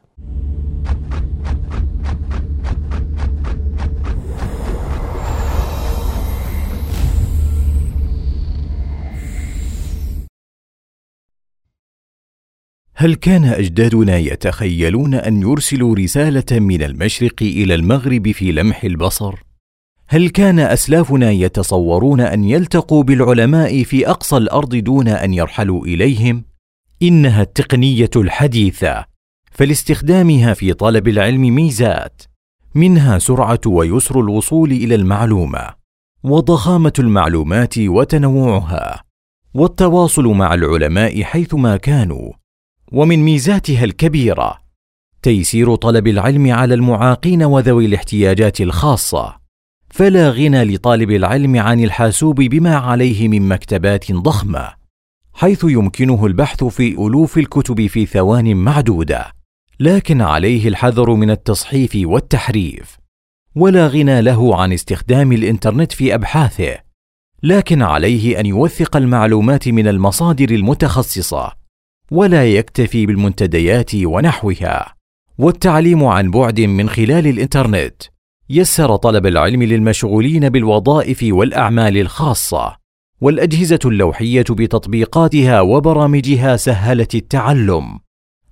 هل 13.01 13.15
كان 13.15 13.45
أجدادنا 13.45 14.17
يتخيلون 14.17 15.13
أن 15.13 15.41
يرسلوا 15.41 15.95
رسالة 15.95 16.59
من 16.59 16.83
المشرق 16.83 17.35
إلى 17.41 17.75
المغرب 17.75 18.31
في 18.31 18.51
لمح 18.51 18.83
البصر؟ 18.83 19.43
هل 20.07 20.29
كان 20.29 20.59
أسلافنا 20.59 21.31
يتصورون 21.31 22.21
أن 22.21 22.43
يلتقوا 22.43 23.03
بالعلماء 23.03 23.83
في 23.83 24.09
أقصى 24.09 24.37
الأرض 24.37 24.75
دون 24.75 25.07
أن 25.07 25.33
يرحلوا 25.33 25.85
إليهم؟ 25.85 26.43
إنها 27.01 27.41
التقنية 27.41 28.09
الحديثة 28.15 29.05
فلاستخدامها 29.51 30.53
في 30.53 30.73
طلب 30.73 31.07
العلم 31.07 31.55
ميزات 31.55 32.21
منها 32.75 33.19
سرعة 33.19 33.61
ويسر 33.67 34.19
الوصول 34.19 34.71
إلى 34.71 34.95
المعلومة 34.95 35.69
وضخامة 36.23 36.93
المعلومات 36.99 37.77
وتنوعها 37.77 39.03
والتواصل 39.53 40.27
مع 40.27 40.53
العلماء 40.53 41.23
حيثما 41.23 41.77
كانوا. 41.77 42.40
ومن 42.91 43.19
ميزاتها 43.19 43.83
الكبيرة. 43.83 44.61
تيسير 45.21 45.75
طلب 45.75 46.07
العلم 46.07 46.51
على 46.51 46.73
المعاقين 46.73 47.43
وذوي 47.43 47.85
الاحتياجات 47.85 48.61
الخاصة. 48.61 49.35
فلا 49.89 50.29
غنى 50.29 50.63
لطالب 50.63 51.11
العلم 51.11 51.59
عن 51.59 51.79
الحاسوب 51.79 52.35
بما 52.35 52.75
عليه 52.75 53.27
من 53.27 53.47
مكتبات 53.47 54.11
ضخمة 54.11 54.73
حيث 55.33 55.63
يمكنه 55.63 56.25
البحث 56.25 56.63
في 56.63 56.91
ألوف 56.91 57.37
الكتب 57.37 57.87
في 57.87 58.05
ثوان 58.05 58.55
معدودة. 58.55 59.31
لكن 59.79 60.21
عليه 60.21 60.67
الحذر 60.67 61.13
من 61.13 61.31
التصحيف 61.31 61.91
والتحريف. 61.95 62.97
ولا 63.55 63.87
غنى 63.87 64.21
له 64.21 64.61
عن 64.61 64.73
استخدام 64.73 65.31
الإنترنت 65.31 65.91
في 65.91 66.15
أبحاثه. 66.15 66.77
لكن 67.43 67.81
عليه 67.81 68.39
أن 68.39 68.45
يوثق 68.45 68.97
المعلومات 68.97 69.67
من 69.67 69.87
المصادر 69.87 70.49
المتخصصة. 70.49 71.60
ولا 72.11 72.45
يكتفي 72.45 73.05
بالمنتديات 73.05 73.95
ونحوها. 73.95 74.95
والتعليم 75.37 76.03
عن 76.03 76.31
بعد 76.31 76.61
من 76.61 76.89
خلال 76.89 77.27
الإنترنت. 77.27 78.03
يسر 78.49 78.95
طلب 78.95 79.25
العلم 79.25 79.63
للمشغولين 79.63 80.49
بالوظائف 80.49 81.19
والأعمال 81.23 81.97
الخاصة. 81.97 82.75
والأجهزة 83.21 83.79
اللوحية 83.85 84.45
بتطبيقاتها 84.49 85.61
وبرامجها 85.61 86.57
سهلت 86.57 87.15
التعلم. 87.15 87.99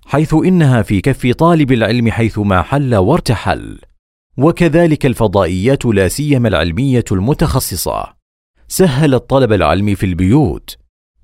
حيث 0.06 0.34
إنها 0.34 0.82
في 0.82 1.00
كف 1.00 1.32
طالب 1.32 1.72
العلم 1.72 2.10
حيثما 2.10 2.62
حل 2.62 2.94
وارتحل. 2.94 3.78
وكذلك 4.36 5.06
الفضائيات 5.06 5.86
لا 5.86 6.08
سيما 6.08 6.48
العلمية 6.48 7.04
المتخصصة. 7.12 8.04
سهلت 8.68 9.30
طلب 9.30 9.52
العلم 9.52 9.94
في 9.94 10.06
البيوت. 10.06 10.79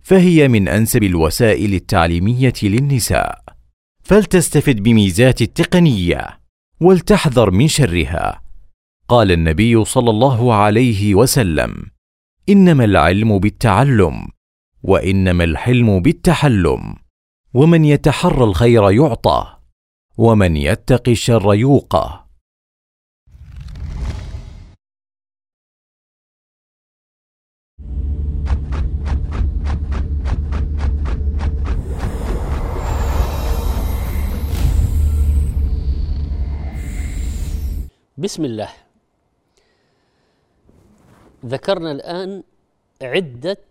فهي 0.06 0.48
من 0.48 0.68
أنسب 0.68 1.02
الوسائل 1.02 1.74
التعليمية 1.74 2.52
للنساء. 2.62 3.44
فلتستفد 4.02 4.82
بميزات 4.82 5.42
التقنية 5.42 6.40
ولتحذر 6.80 7.50
من 7.50 7.68
شرها. 7.68 8.42
قال 9.08 9.32
النبي 9.32 9.84
صلى 9.84 10.10
الله 10.10 10.54
عليه 10.54 11.14
وسلم 11.14 11.86
إنما 12.48 12.84
العلم 12.84 13.38
بالتعلم 13.38 14.28
وإنما 14.82 15.44
الحلم 15.44 16.00
بالتحلم. 16.00 16.96
ومن 17.54 17.84
يتحرى 17.84 18.44
الخير 18.44 18.90
يعطى 18.90 19.56
ومن 20.18 20.56
يتق 20.56 21.08
الشر 21.08 21.54
يوقى. 21.54 22.25
بسم 38.18 38.44
الله. 38.44 38.68
ذكرنا 41.46 41.92
الآن 41.92 42.42
عدة 43.02 43.66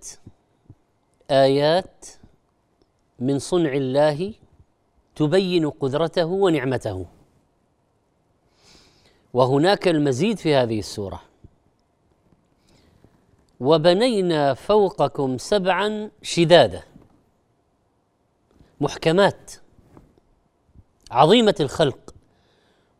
آيات 1.32 2.06
من 3.20 3.40
صنع 3.40 3.74
الله 3.74 4.34
تبين 5.16 5.70
قدرته 5.70 6.26
ونعمته. 6.26 7.06
وهناك 9.34 9.88
المزيد 9.88 10.38
في 10.38 10.56
هذه 10.56 10.80
السورة. 10.80 11.22
وبنينا 13.60 14.54
فوقكم 14.54 15.38
سبعا 15.38 16.12
شدادا. 16.22 16.84
محكمات 18.82 19.52
عظيمة 21.12 21.56
الخلق. 21.60 22.15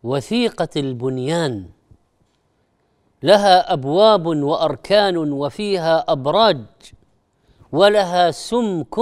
وثيقة 0.06 0.70
البنيان 0.78 1.66
لها 3.24 3.74
أبواب 3.74 4.26
وأركان 4.26 5.18
وفيها 5.18 6.06
أبراج 6.12 6.66
ولها 7.72 8.32
سمك 8.32 8.98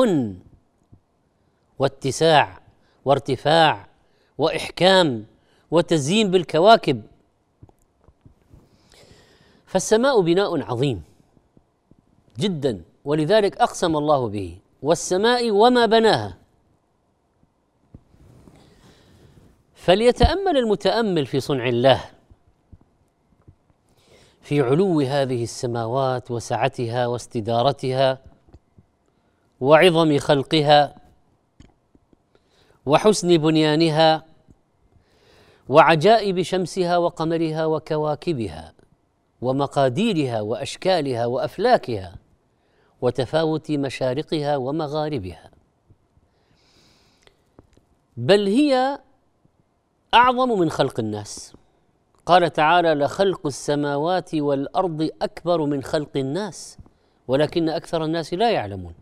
واتساع 1.80 2.60
وارتفاع 3.06 3.88
وإحكام 4.38 5.26
وتزيين 5.72 6.32
بالكواكب. 6.32 7.02
فالسماء 9.66 10.22
بناء 10.22 10.62
عظيم 10.62 11.04
جدا 12.40 12.82
ولذلك 13.06 13.58
أقسم 13.58 13.96
الله 13.98 14.28
به 14.28 14.58
والسماء 14.82 15.52
وما 15.52 15.86
بناها 15.86 16.38
فليتأمل 19.84 20.58
المتأمل 20.58 21.26
في 21.26 21.40
صنع 21.40 21.68
الله 21.68 22.04
في 24.42 24.62
علو 24.62 25.02
هذه 25.02 25.44
السماوات 25.44 26.32
وسعتها 26.32 27.08
واستدارتها 27.08 28.20
وعظم 29.62 30.18
خلقها 30.18 30.96
وحسن 32.86 33.38
بنيانها 33.38 34.26
وعجائب 35.70 36.42
شمسها 36.42 36.98
وقمرها 36.98 37.66
وكواكبها 37.66 38.74
ومقاديرها 39.42 40.42
وأشكالها 40.42 41.26
وأفلاكها 41.26 42.16
وتفاوت 43.02 43.72
مشارقها 43.72 44.58
ومغاربها. 44.58 45.52
بل 48.18 48.48
هي 48.48 49.00
أعظم 50.14 50.60
من 50.60 50.70
خلق 50.70 51.00
الناس. 51.00 51.54
قال 52.26 52.54
تعالى 52.54 52.94
لخلق 52.94 53.48
السماوات 53.48 54.36
والأرض 54.36 55.10
أكبر 55.22 55.66
من 55.66 55.84
خلق 55.84 56.10
الناس 56.16 56.78
ولكن 57.28 57.70
أكثر 57.70 58.06
الناس 58.06 58.34
لا 58.34 58.52
يعلمون. 58.52 58.94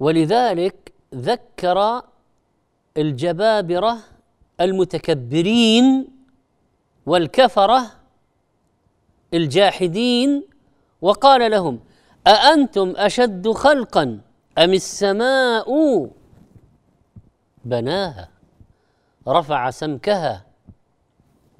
ولذلك 0.00 0.92
ذكر 1.14 2.02
الجبابرة 2.96 3.98
المتكبرين 4.60 6.08
والكفرة 7.06 7.82
الجاحدين 9.34 10.42
وقال 11.00 11.50
لهم 11.50 11.80
أأنتم 12.26 12.92
أشد 12.96 13.48
خلقا 13.50 14.20
أم 14.58 14.72
السماء 14.72 15.66
بناها 17.64 18.28
رفع 19.28 19.70
سمكها 19.70 20.46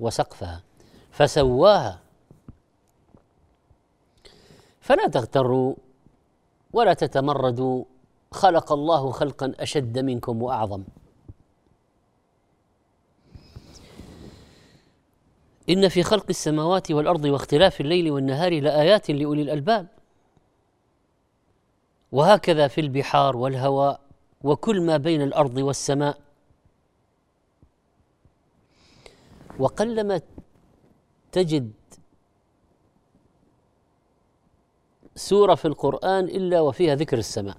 وسقفها 0.00 0.62
فسواها. 1.10 2.00
فلا 4.80 5.06
تغتروا 5.06 5.74
ولا 6.72 6.94
تتمردوا 6.94 7.84
خلق 8.32 8.72
الله 8.72 9.10
خلقا 9.10 9.52
أشد 9.60 9.98
منكم 9.98 10.42
وأعظم. 10.42 10.84
إن 15.70 15.88
في 15.88 16.02
خلق 16.02 16.26
السماوات 16.30 16.90
والأرض 16.90 17.24
واختلاف 17.24 17.80
الليل 17.80 18.10
والنهار 18.10 18.60
لآيات 18.60 19.10
لأولي 19.10 19.42
الألباب. 19.42 19.86
وهكذا 22.12 22.68
في 22.68 22.80
البحار 22.80 23.36
والهواء 23.36 24.00
وكل 24.44 24.80
ما 24.80 24.96
بين 24.96 25.22
الأرض 25.22 25.56
والسماء. 25.56 26.18
وقلما 29.58 30.20
تجد 31.32 31.72
سورة 35.16 35.54
في 35.54 35.64
القرآن 35.64 36.24
إلا 36.24 36.60
وفيها 36.60 36.94
ذكر 36.94 37.18
السماء 37.18 37.56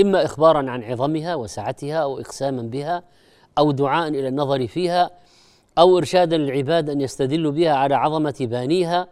إما 0.00 0.24
اخبارا 0.24 0.70
عن 0.70 0.82
عظمها 0.82 1.34
وسعتها 1.34 1.96
أو 1.96 2.20
اقساما 2.20 2.62
بها 2.62 3.02
أو 3.58 3.72
دعاء 3.72 4.08
إلى 4.08 4.28
النظر 4.28 4.66
فيها 4.66 5.10
أو 5.78 5.98
ارشادا 5.98 6.36
للعباد 6.36 6.90
أن 6.90 7.00
يستدلوا 7.00 7.52
بها 7.52 7.72
على 7.72 7.94
عظمة 7.94 8.34
بانيها 8.40 9.08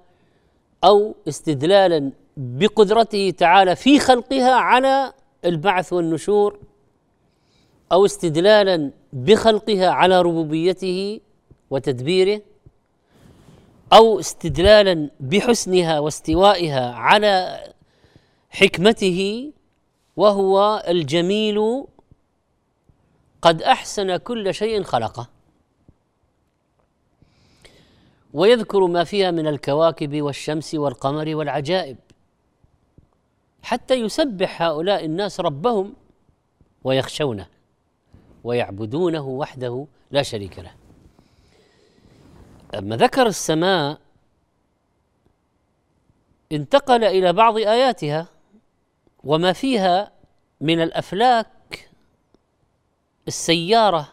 أو 0.85 1.15
استدلالا 1.29 2.13
بقدرته 2.37 3.31
تعالى 3.39 3.77
في 3.77 3.99
خلقها 3.99 4.55
على 4.55 5.13
البعث 5.45 5.93
والنشور 5.93 6.59
أو 7.93 8.05
استدلالا 8.05 8.91
بخلقها 9.13 9.91
على 9.91 10.23
ربوبيته 10.23 11.21
وتدبيره 11.71 12.43
أو 13.93 14.21
استدلالا 14.21 15.11
بحسنها 15.21 15.99
واستوائها 15.99 16.93
على 16.93 17.65
حكمته 18.51 19.53
وهو 20.17 20.85
الجميل 20.89 21.85
قد 23.43 23.63
أحسن 23.63 24.17
كل 24.17 24.55
شيء 24.55 24.83
خلقه. 24.83 25.29
ويذكر 28.35 28.87
ما 28.87 29.05
فيها 29.05 29.31
من 29.31 29.47
الكواكب 29.47 30.23
والشمس 30.23 30.75
والقمر 30.75 31.37
والعجائب. 31.37 31.97
حتى 33.63 33.95
يسبح 33.95 34.63
هؤلاء 34.63 35.05
الناس 35.05 35.41
ربهم 35.41 35.95
ويخشونه 36.85 37.47
ويعبدونه 38.45 39.27
وحده 39.27 39.87
لا 40.11 40.23
شريك 40.23 40.59
له. 40.59 40.75
أما 42.75 42.97
ذكر 42.97 43.27
السماء 43.27 44.01
انتقل 46.53 47.05
إلى 47.05 47.33
بعض 47.33 47.57
آياتها 47.57 48.29
وما 49.25 49.53
فيها 49.53 50.13
من 50.61 50.83
الأفلاك 50.83 51.91
السيارة. 53.29 54.09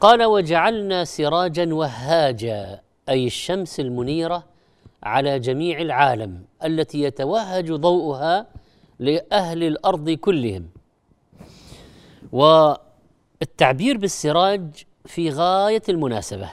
قال 0.00 0.24
وجعلنا 0.24 1.04
سراجا 1.04 1.74
وهاجا 1.74 2.82
أي 3.08 3.26
الشمس 3.26 3.80
المنيرة 3.80 4.51
على 5.02 5.38
جميع 5.38 5.80
العالم 5.80 6.44
التي 6.64 7.00
يتوهج 7.00 7.72
ضوءها 7.72 8.46
لأهل 8.98 9.62
الأرض 9.62 10.10
كلهم. 10.10 10.68
والتعبير 12.32 13.96
بالسراج 13.96 14.84
في 15.06 15.30
غاية 15.30 15.82
المناسبة. 15.88 16.50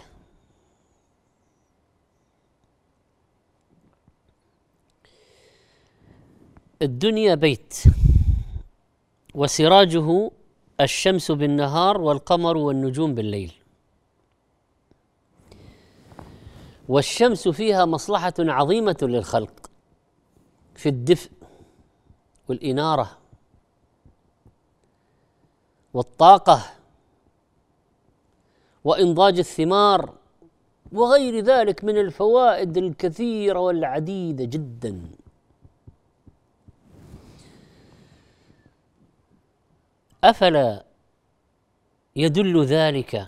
الدنيا 6.81 7.35
بيت 7.35 7.83
وسراجه 9.35 10.31
الشمس 10.81 11.31
بالنهار 11.31 12.01
والقمر 12.01 12.57
والنجوم 12.57 13.15
بالليل. 13.15 13.58
والشمس 16.89 17.47
فيها 17.47 17.85
مصلحة 17.85 18.33
عظيمة 18.39 18.97
للخلق 19.01 19.71
في 20.75 20.89
الدفء 20.89 21.31
والإنارة 22.47 23.17
والطاقة 25.93 26.61
وإنضاج 28.83 29.39
الثمار 29.39 30.13
وغير 30.91 31.39
ذلك 31.39 31.83
من 31.83 31.97
الفوائد 31.97 32.77
الكثيرة 32.77 33.59
والعديدة 33.59 34.45
جدا. 34.45 35.01
أفلا 40.23 40.85
يدل 42.15 42.63
ذلك 42.65 43.27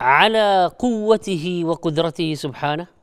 على 0.00 0.70
قوته 0.78 1.62
وقدرته 1.64 2.34
سبحانه؟ 2.34 2.97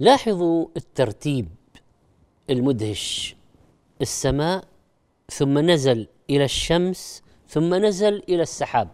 لاحظوا 0.00 0.66
الترتيب 0.76 1.48
المدهش. 2.50 3.36
السماء 4.00 4.64
ثم 5.30 5.58
نزل 5.58 6.08
إلى 6.30 6.44
الشمس 6.44 7.22
ثم 7.48 7.74
نزل 7.74 8.22
إلى 8.28 8.42
السحاب. 8.42 8.88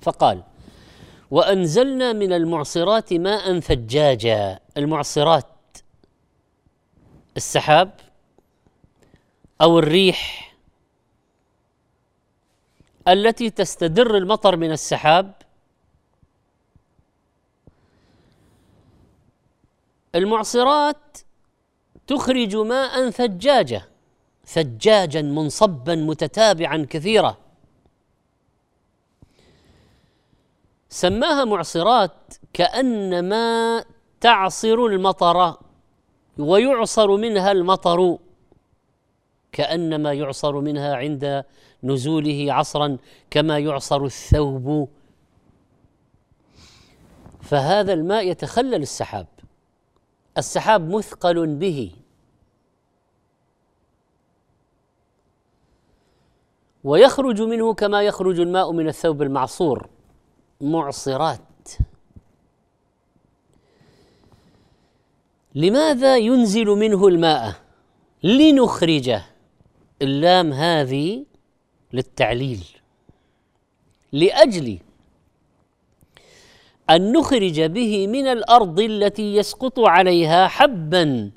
فقال 0.00 0.42
وأنزلنا 1.30 2.12
من 2.12 2.32
المعصرات 2.32 3.12
ماء 3.12 3.60
ثجاجا. 3.60 4.58
المعصرات 4.76 5.46
السحاب 7.36 7.90
أو 9.60 9.78
الريح 9.78 10.54
التي 13.08 13.50
تستدر 13.50 14.16
المطر 14.16 14.56
من 14.56 14.72
السحاب 14.72 15.32
المعصرات 20.14 21.18
تخرج 22.06 22.56
ماء 22.56 23.10
ثجاجة 23.10 23.88
ثجاجا 24.46 25.22
منصبا 25.22 25.94
متتابعا 25.94 26.86
كثيرا. 26.90 27.36
سماها 30.88 31.44
معصرات 31.44 32.34
كأنما 32.52 33.84
تعصر 34.20 34.74
المطر 34.74 35.56
ويعصر 36.38 37.16
منها 37.16 37.52
المطر 37.52 38.18
كأنما 39.52 40.12
يعصر 40.12 40.60
منها 40.60 40.96
عند 40.96 41.44
نزوله 41.82 42.46
عصرا 42.52 42.98
كما 43.30 43.58
يعصر 43.58 44.04
الثوب. 44.04 44.88
فهذا 47.42 47.92
الماء 47.92 48.28
يتخلل 48.28 48.82
السحاب. 48.82 49.26
السحاب 50.38 50.88
مثقل 50.88 51.46
به. 51.46 51.92
ويخرج 56.84 57.42
منه 57.42 57.74
كما 57.74 58.02
يخرج 58.02 58.40
الماء 58.40 58.72
من 58.72 58.88
الثوب 58.88 59.22
المعصور. 59.22 59.88
معصرات. 60.60 61.68
لماذا 65.54 66.16
ينزل 66.16 66.66
منه 66.66 67.08
الماء؟ 67.08 67.54
لنخرج 68.22 69.20
اللام 70.02 70.52
هذه 70.52 71.24
للتعليل. 71.92 72.64
لأجل 74.12 74.78
أن 76.90 77.12
نخرج 77.12 77.60
به 77.60 78.06
من 78.06 78.26
الأرض 78.26 78.80
التي 78.80 79.36
يسقط 79.36 79.80
عليها 79.80 80.48
حبا 80.48 81.30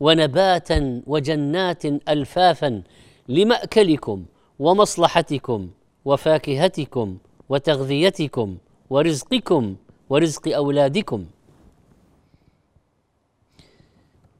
ونباتا 0.00 1.02
وجنات 1.06 1.84
الفافا 1.84 2.82
لمأكلكم 3.28 4.24
ومصلحتكم 4.58 5.70
وفاكهتكم 6.04 7.18
وتغذيتكم 7.48 8.56
ورزقكم 8.90 9.76
ورزق 10.10 10.54
أولادكم. 10.56 11.24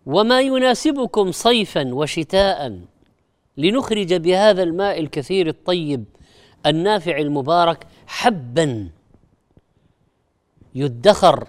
وما 0.06 0.40
يناسبكم 0.40 1.32
صيفا 1.32 1.94
وشتاء 1.94 2.78
لنخرج 3.56 4.14
بهذا 4.14 4.62
الماء 4.62 5.00
الكثير 5.00 5.48
الطيب 5.48 6.04
النافع 6.66 7.18
المبارك 7.18 7.86
حبا 8.06 8.88
يدخر 10.74 11.48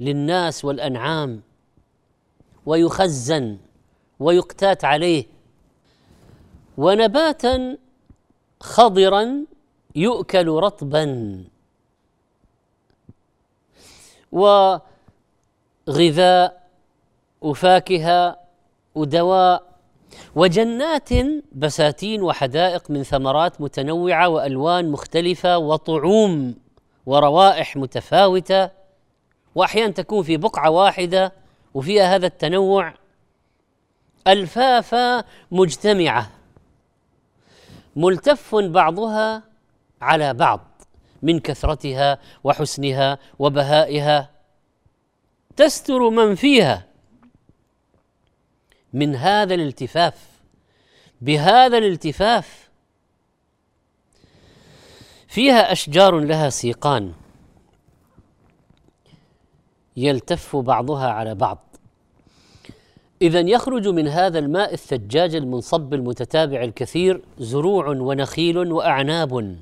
للناس 0.00 0.64
والانعام 0.64 1.40
ويخزن 2.66 3.56
ويقتات 4.20 4.84
عليه 4.84 5.24
ونباتا 6.78 7.76
خضرا 8.60 9.44
يؤكل 9.96 10.48
رطبا 10.48 11.44
وغذاء 14.32 16.66
وفاكهه 17.40 18.36
ودواء 18.94 19.62
وجنات 20.34 21.08
بساتين 21.52 22.22
وحدائق 22.22 22.90
من 22.90 23.02
ثمرات 23.02 23.60
متنوعة 23.60 24.28
وألوان 24.28 24.90
مختلفة 24.90 25.58
وطعوم 25.58 26.54
وروائح 27.06 27.76
متفاوتة 27.76 28.70
وأحيانا 29.54 29.92
تكون 29.92 30.22
في 30.22 30.36
بقعة 30.36 30.70
واحدة 30.70 31.32
وفيها 31.74 32.14
هذا 32.14 32.26
التنوع. 32.26 32.94
الفافا 34.26 35.24
مجتمعة 35.50 36.30
ملتف 37.96 38.54
بعضها 38.54 39.42
على 40.00 40.34
بعض 40.34 40.60
من 41.22 41.40
كثرتها 41.40 42.18
وحسنها 42.44 43.18
وبهائها. 43.38 44.30
تستر 45.56 46.10
من 46.10 46.34
فيها 46.34 46.86
من 48.92 49.14
هذا 49.14 49.54
الالتفاف 49.54 50.14
بهذا 51.20 51.78
الالتفاف 51.78 52.65
فيها 55.36 55.72
أشجار 55.72 56.18
لها 56.18 56.50
سيقان. 56.50 57.12
يلتف 59.96 60.56
بعضها 60.56 61.08
على 61.08 61.34
بعض. 61.34 61.58
اذا 63.22 63.40
يخرج 63.40 63.88
من 63.88 64.08
هذا 64.08 64.38
الماء 64.38 64.74
الثجاج 64.74 65.34
المنصب 65.34 65.94
المتتابع 65.94 66.62
الكثير 66.64 67.22
زروع 67.38 67.88
ونخيل 67.88 68.72
وأعناب. 68.72 69.56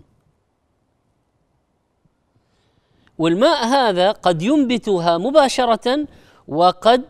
والماء 3.19 3.67
هذا 3.67 4.13
قد 4.13 4.43
ينبتها 4.43 5.19
مباشرة 5.19 6.07
وقد 6.49 7.03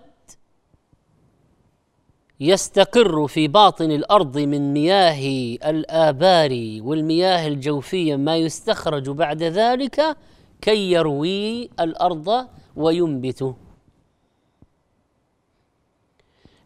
يستقر 2.44 3.26
في 3.26 3.48
باطن 3.48 3.90
الأرض 3.90 4.38
من 4.38 4.72
مياه 4.72 5.56
الآبار 5.70 6.50
والمياه 6.80 7.48
الجوفية 7.48 8.16
ما 8.16 8.36
يستخرج 8.36 9.10
بعد 9.10 9.42
ذلك 9.42 10.16
كي 10.60 10.92
يروي 10.92 11.70
الأرض 11.80 12.46
وينبت. 12.76 13.54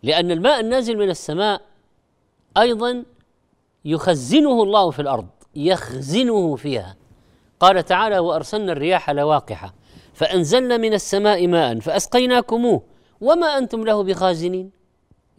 لأن 0.03 0.31
الماء 0.31 0.61
النازل 0.61 0.97
من 0.97 1.11
السماء 1.11 1.61
أيضا 2.57 3.05
يخزنه 3.85 4.63
الله 4.63 4.91
في 4.91 5.03
الأرض 5.03 5.27
يخزنه 5.57 6.57
فيها. 6.57 6.97
قال 7.61 7.85
تعالى 7.85 8.19
وأرسلنا 8.19 8.73
الرياح 8.73 9.11
لواقحة 9.11 9.75
فأنزلنا 10.15 10.77
من 10.77 10.95
السماء 10.95 11.47
ماء 11.47 11.79
فأسقيناكموه 11.81 12.83
وما 13.21 13.59
أنتم 13.59 13.85
له 13.85 14.03
بخازنين. 14.03 14.78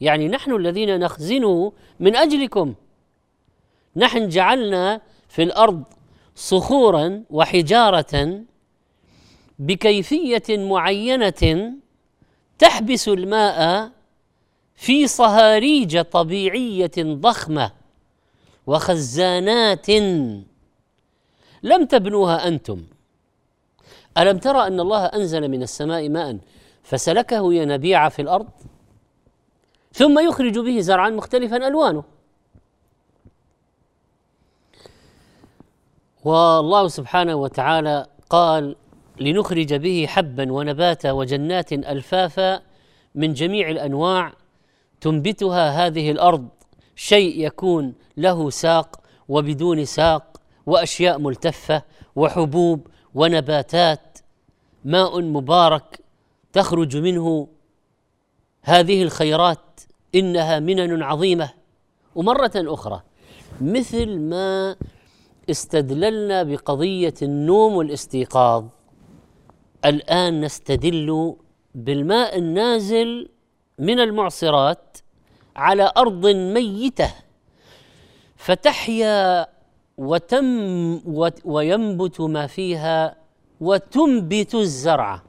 يعني 0.01 0.27
نحن 0.27 0.55
الذين 0.55 0.99
نخزنه 0.99 1.71
من 1.99 2.15
أجلكم. 2.15 2.73
نحن 3.95 4.27
جعلنا 4.27 5.01
في 5.27 5.43
الأرض 5.43 5.83
صخورا 6.35 7.23
وحجارة 7.29 8.43
بكيفية 9.59 10.43
معينة 10.49 11.73
تحبس 12.59 13.07
الماء 13.07 13.91
في 14.75 15.07
صهاريج 15.07 16.01
طبيعية 16.01 16.91
ضخمة 16.97 17.71
وخزانات 18.67 19.89
لم 21.63 21.85
تبنوها 21.89 22.47
أنتم. 22.47 22.83
ألم 24.17 24.37
ترى 24.37 24.67
أن 24.67 24.79
الله 24.79 25.05
أنزل 25.05 25.47
من 25.47 25.63
السماء 25.63 26.09
ماء 26.09 26.37
فسلكه 26.83 27.53
ينابيع 27.53 28.09
في 28.09 28.21
الأرض؟ 28.21 28.47
ثم 29.93 30.19
يخرج 30.19 30.59
به 30.59 30.81
زرعا 30.81 31.09
مختلفا 31.09 31.67
ألوانه. 31.67 32.03
والله 36.23 36.87
سبحانه 36.87 37.35
وتعالى 37.35 38.05
قال 38.29 38.75
لنخرج 39.19 39.73
به 39.73 40.05
حبا 40.09 40.51
ونباتا 40.51 41.11
وجنات 41.11 41.73
ألفافا 41.73 42.61
من 43.15 43.33
جميع 43.33 43.69
الأنواع 43.69 44.33
تنبتها 45.01 45.87
هذه 45.87 46.11
الأرض. 46.11 46.47
شيء 46.95 47.45
يكون 47.45 47.93
له 48.17 48.49
ساق 48.49 49.01
وبدون 49.27 49.85
ساق 49.85 50.41
وأشياء 50.65 51.19
ملتفة 51.19 51.83
وحبوب 52.15 52.87
ونباتات. 53.15 54.17
ماء 54.85 55.21
مبارك 55.21 55.99
تخرج 56.53 56.97
منه 56.97 57.47
هذه 58.61 59.03
الخيرات 59.03 59.81
إنها 60.15 60.59
منن 60.59 61.03
عظيمة. 61.03 61.49
ومرة 62.15 62.51
أخرى 62.55 63.01
مثل 63.61 64.19
ما 64.19 64.75
استدللنا 65.49 66.43
بقضية 66.43 67.13
النوم 67.21 67.73
والاستيقاظ 67.73 68.65
الآن 69.85 70.41
نستدل 70.41 71.35
بالماء 71.75 72.37
النازل 72.37 73.29
من 73.79 73.99
المعصرات 73.99 74.97
على 75.55 75.91
أرض 75.97 76.27
ميتة. 76.27 77.13
فتحيا 78.35 79.47
وتم 79.97 81.01
وينبت 81.45 82.21
ما 82.21 82.47
فيها 82.47 83.15
وتنبت 83.61 84.55
الزرع. 84.55 85.28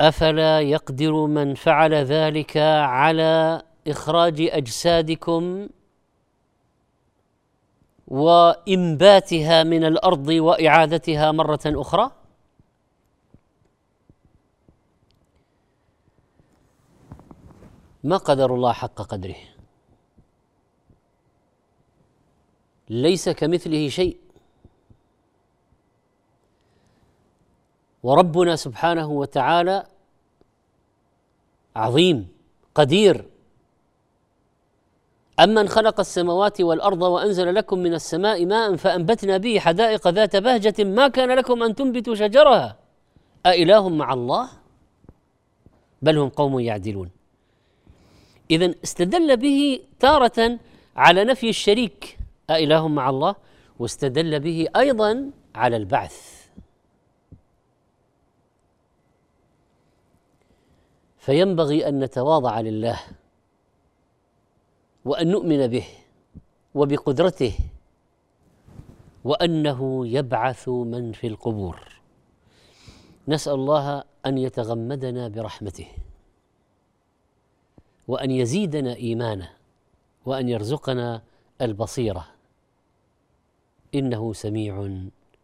أفلا 0.00 0.60
يقدر 0.60 1.26
من 1.26 1.54
فعل 1.54 1.94
ذلك 1.94 2.56
على 2.56 3.62
إخراج 3.88 4.40
أجسادكم 4.40 5.68
وإنباتها 8.08 9.62
من 9.62 9.84
الأرض 9.84 10.28
وإعادتها 10.28 11.32
مرة 11.32 11.60
أخرى؟ 11.66 12.10
ما 18.04 18.16
قدر 18.16 18.54
الله 18.54 18.72
حق 18.72 18.94
قدره. 19.02 19.36
ليس 22.88 23.28
كمثله 23.28 23.88
شيء. 23.88 24.29
وربنا 28.02 28.56
سبحانه 28.56 29.08
وتعالى 29.10 29.86
عظيم 31.76 32.28
قدير. 32.74 33.24
أمن 35.40 35.68
خلق 35.68 36.00
السماوات 36.00 36.60
والأرض 36.60 37.02
وأنزل 37.02 37.54
لكم 37.54 37.78
من 37.78 37.94
السماء 37.94 38.46
ماء 38.46 38.76
فأنبتنا 38.76 39.36
به 39.36 39.58
حدائق 39.58 40.08
ذات 40.08 40.36
بهجة 40.36 40.84
ما 40.84 41.08
كان 41.08 41.30
لكم 41.30 41.62
أن 41.62 41.74
تنبتوا 41.74 42.14
شجرها. 42.14 42.76
أإله 43.46 43.88
مع 43.88 44.12
الله؟ 44.12 44.48
بل 46.02 46.18
هم 46.18 46.28
قوم 46.28 46.60
يعدلون. 46.60 47.10
إذا 48.50 48.74
استدل 48.84 49.36
به 49.36 49.80
تارة 50.00 50.58
على 50.96 51.24
نفي 51.24 51.48
الشريك. 51.48 52.18
أإله 52.50 52.88
مع 52.88 53.10
الله؟ 53.10 53.34
واستدل 53.78 54.40
به 54.40 54.68
أيضا 54.76 55.30
على 55.54 55.76
البعث. 55.76 56.39
فينبغي 61.20 61.88
أن 61.88 62.00
نتواضع 62.00 62.60
لله 62.60 63.00
وأن 65.04 65.30
نؤمن 65.30 65.66
به 65.66 65.84
وبقدرته 66.74 67.54
وأنه 69.24 70.08
يبعث 70.08 70.68
من 70.68 71.12
في 71.12 71.26
القبور. 71.26 72.00
نسأل 73.28 73.54
الله 73.54 74.04
أن 74.26 74.38
يتغمدنا 74.38 75.28
برحمته 75.28 75.88
وأن 78.08 78.30
يزيدنا 78.30 78.96
ايمانا 78.96 79.48
وأن 80.26 80.48
يرزقنا 80.48 81.22
البصيرة. 81.60 82.26
إنه 83.94 84.32
سميع 84.32 84.98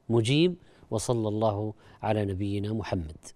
مجيب 0.09 0.57
وصلى 0.91 1.29
الله 1.29 1.75
على 2.03 2.25
نبينا 2.25 2.73
محمد. 2.73 3.36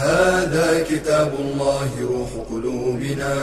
هذا 0.00 0.84
كتاب 0.90 1.34
الله 1.40 1.90
روح 2.00 2.46
قلوبنا. 2.50 3.34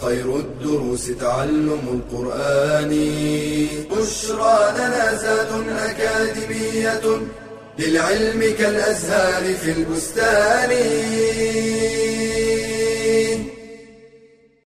خير 0.00 0.36
الدروس 0.36 1.06
تعلم 1.20 2.02
القرآن. 2.12 2.90
بشرى 3.90 4.72
لنا 4.74 5.14
زاد 5.14 5.48
أكاديمية 5.78 7.20
للعلم 7.78 8.54
كالأزهار 8.58 9.54
في 9.54 9.70
البستان. 9.70 10.70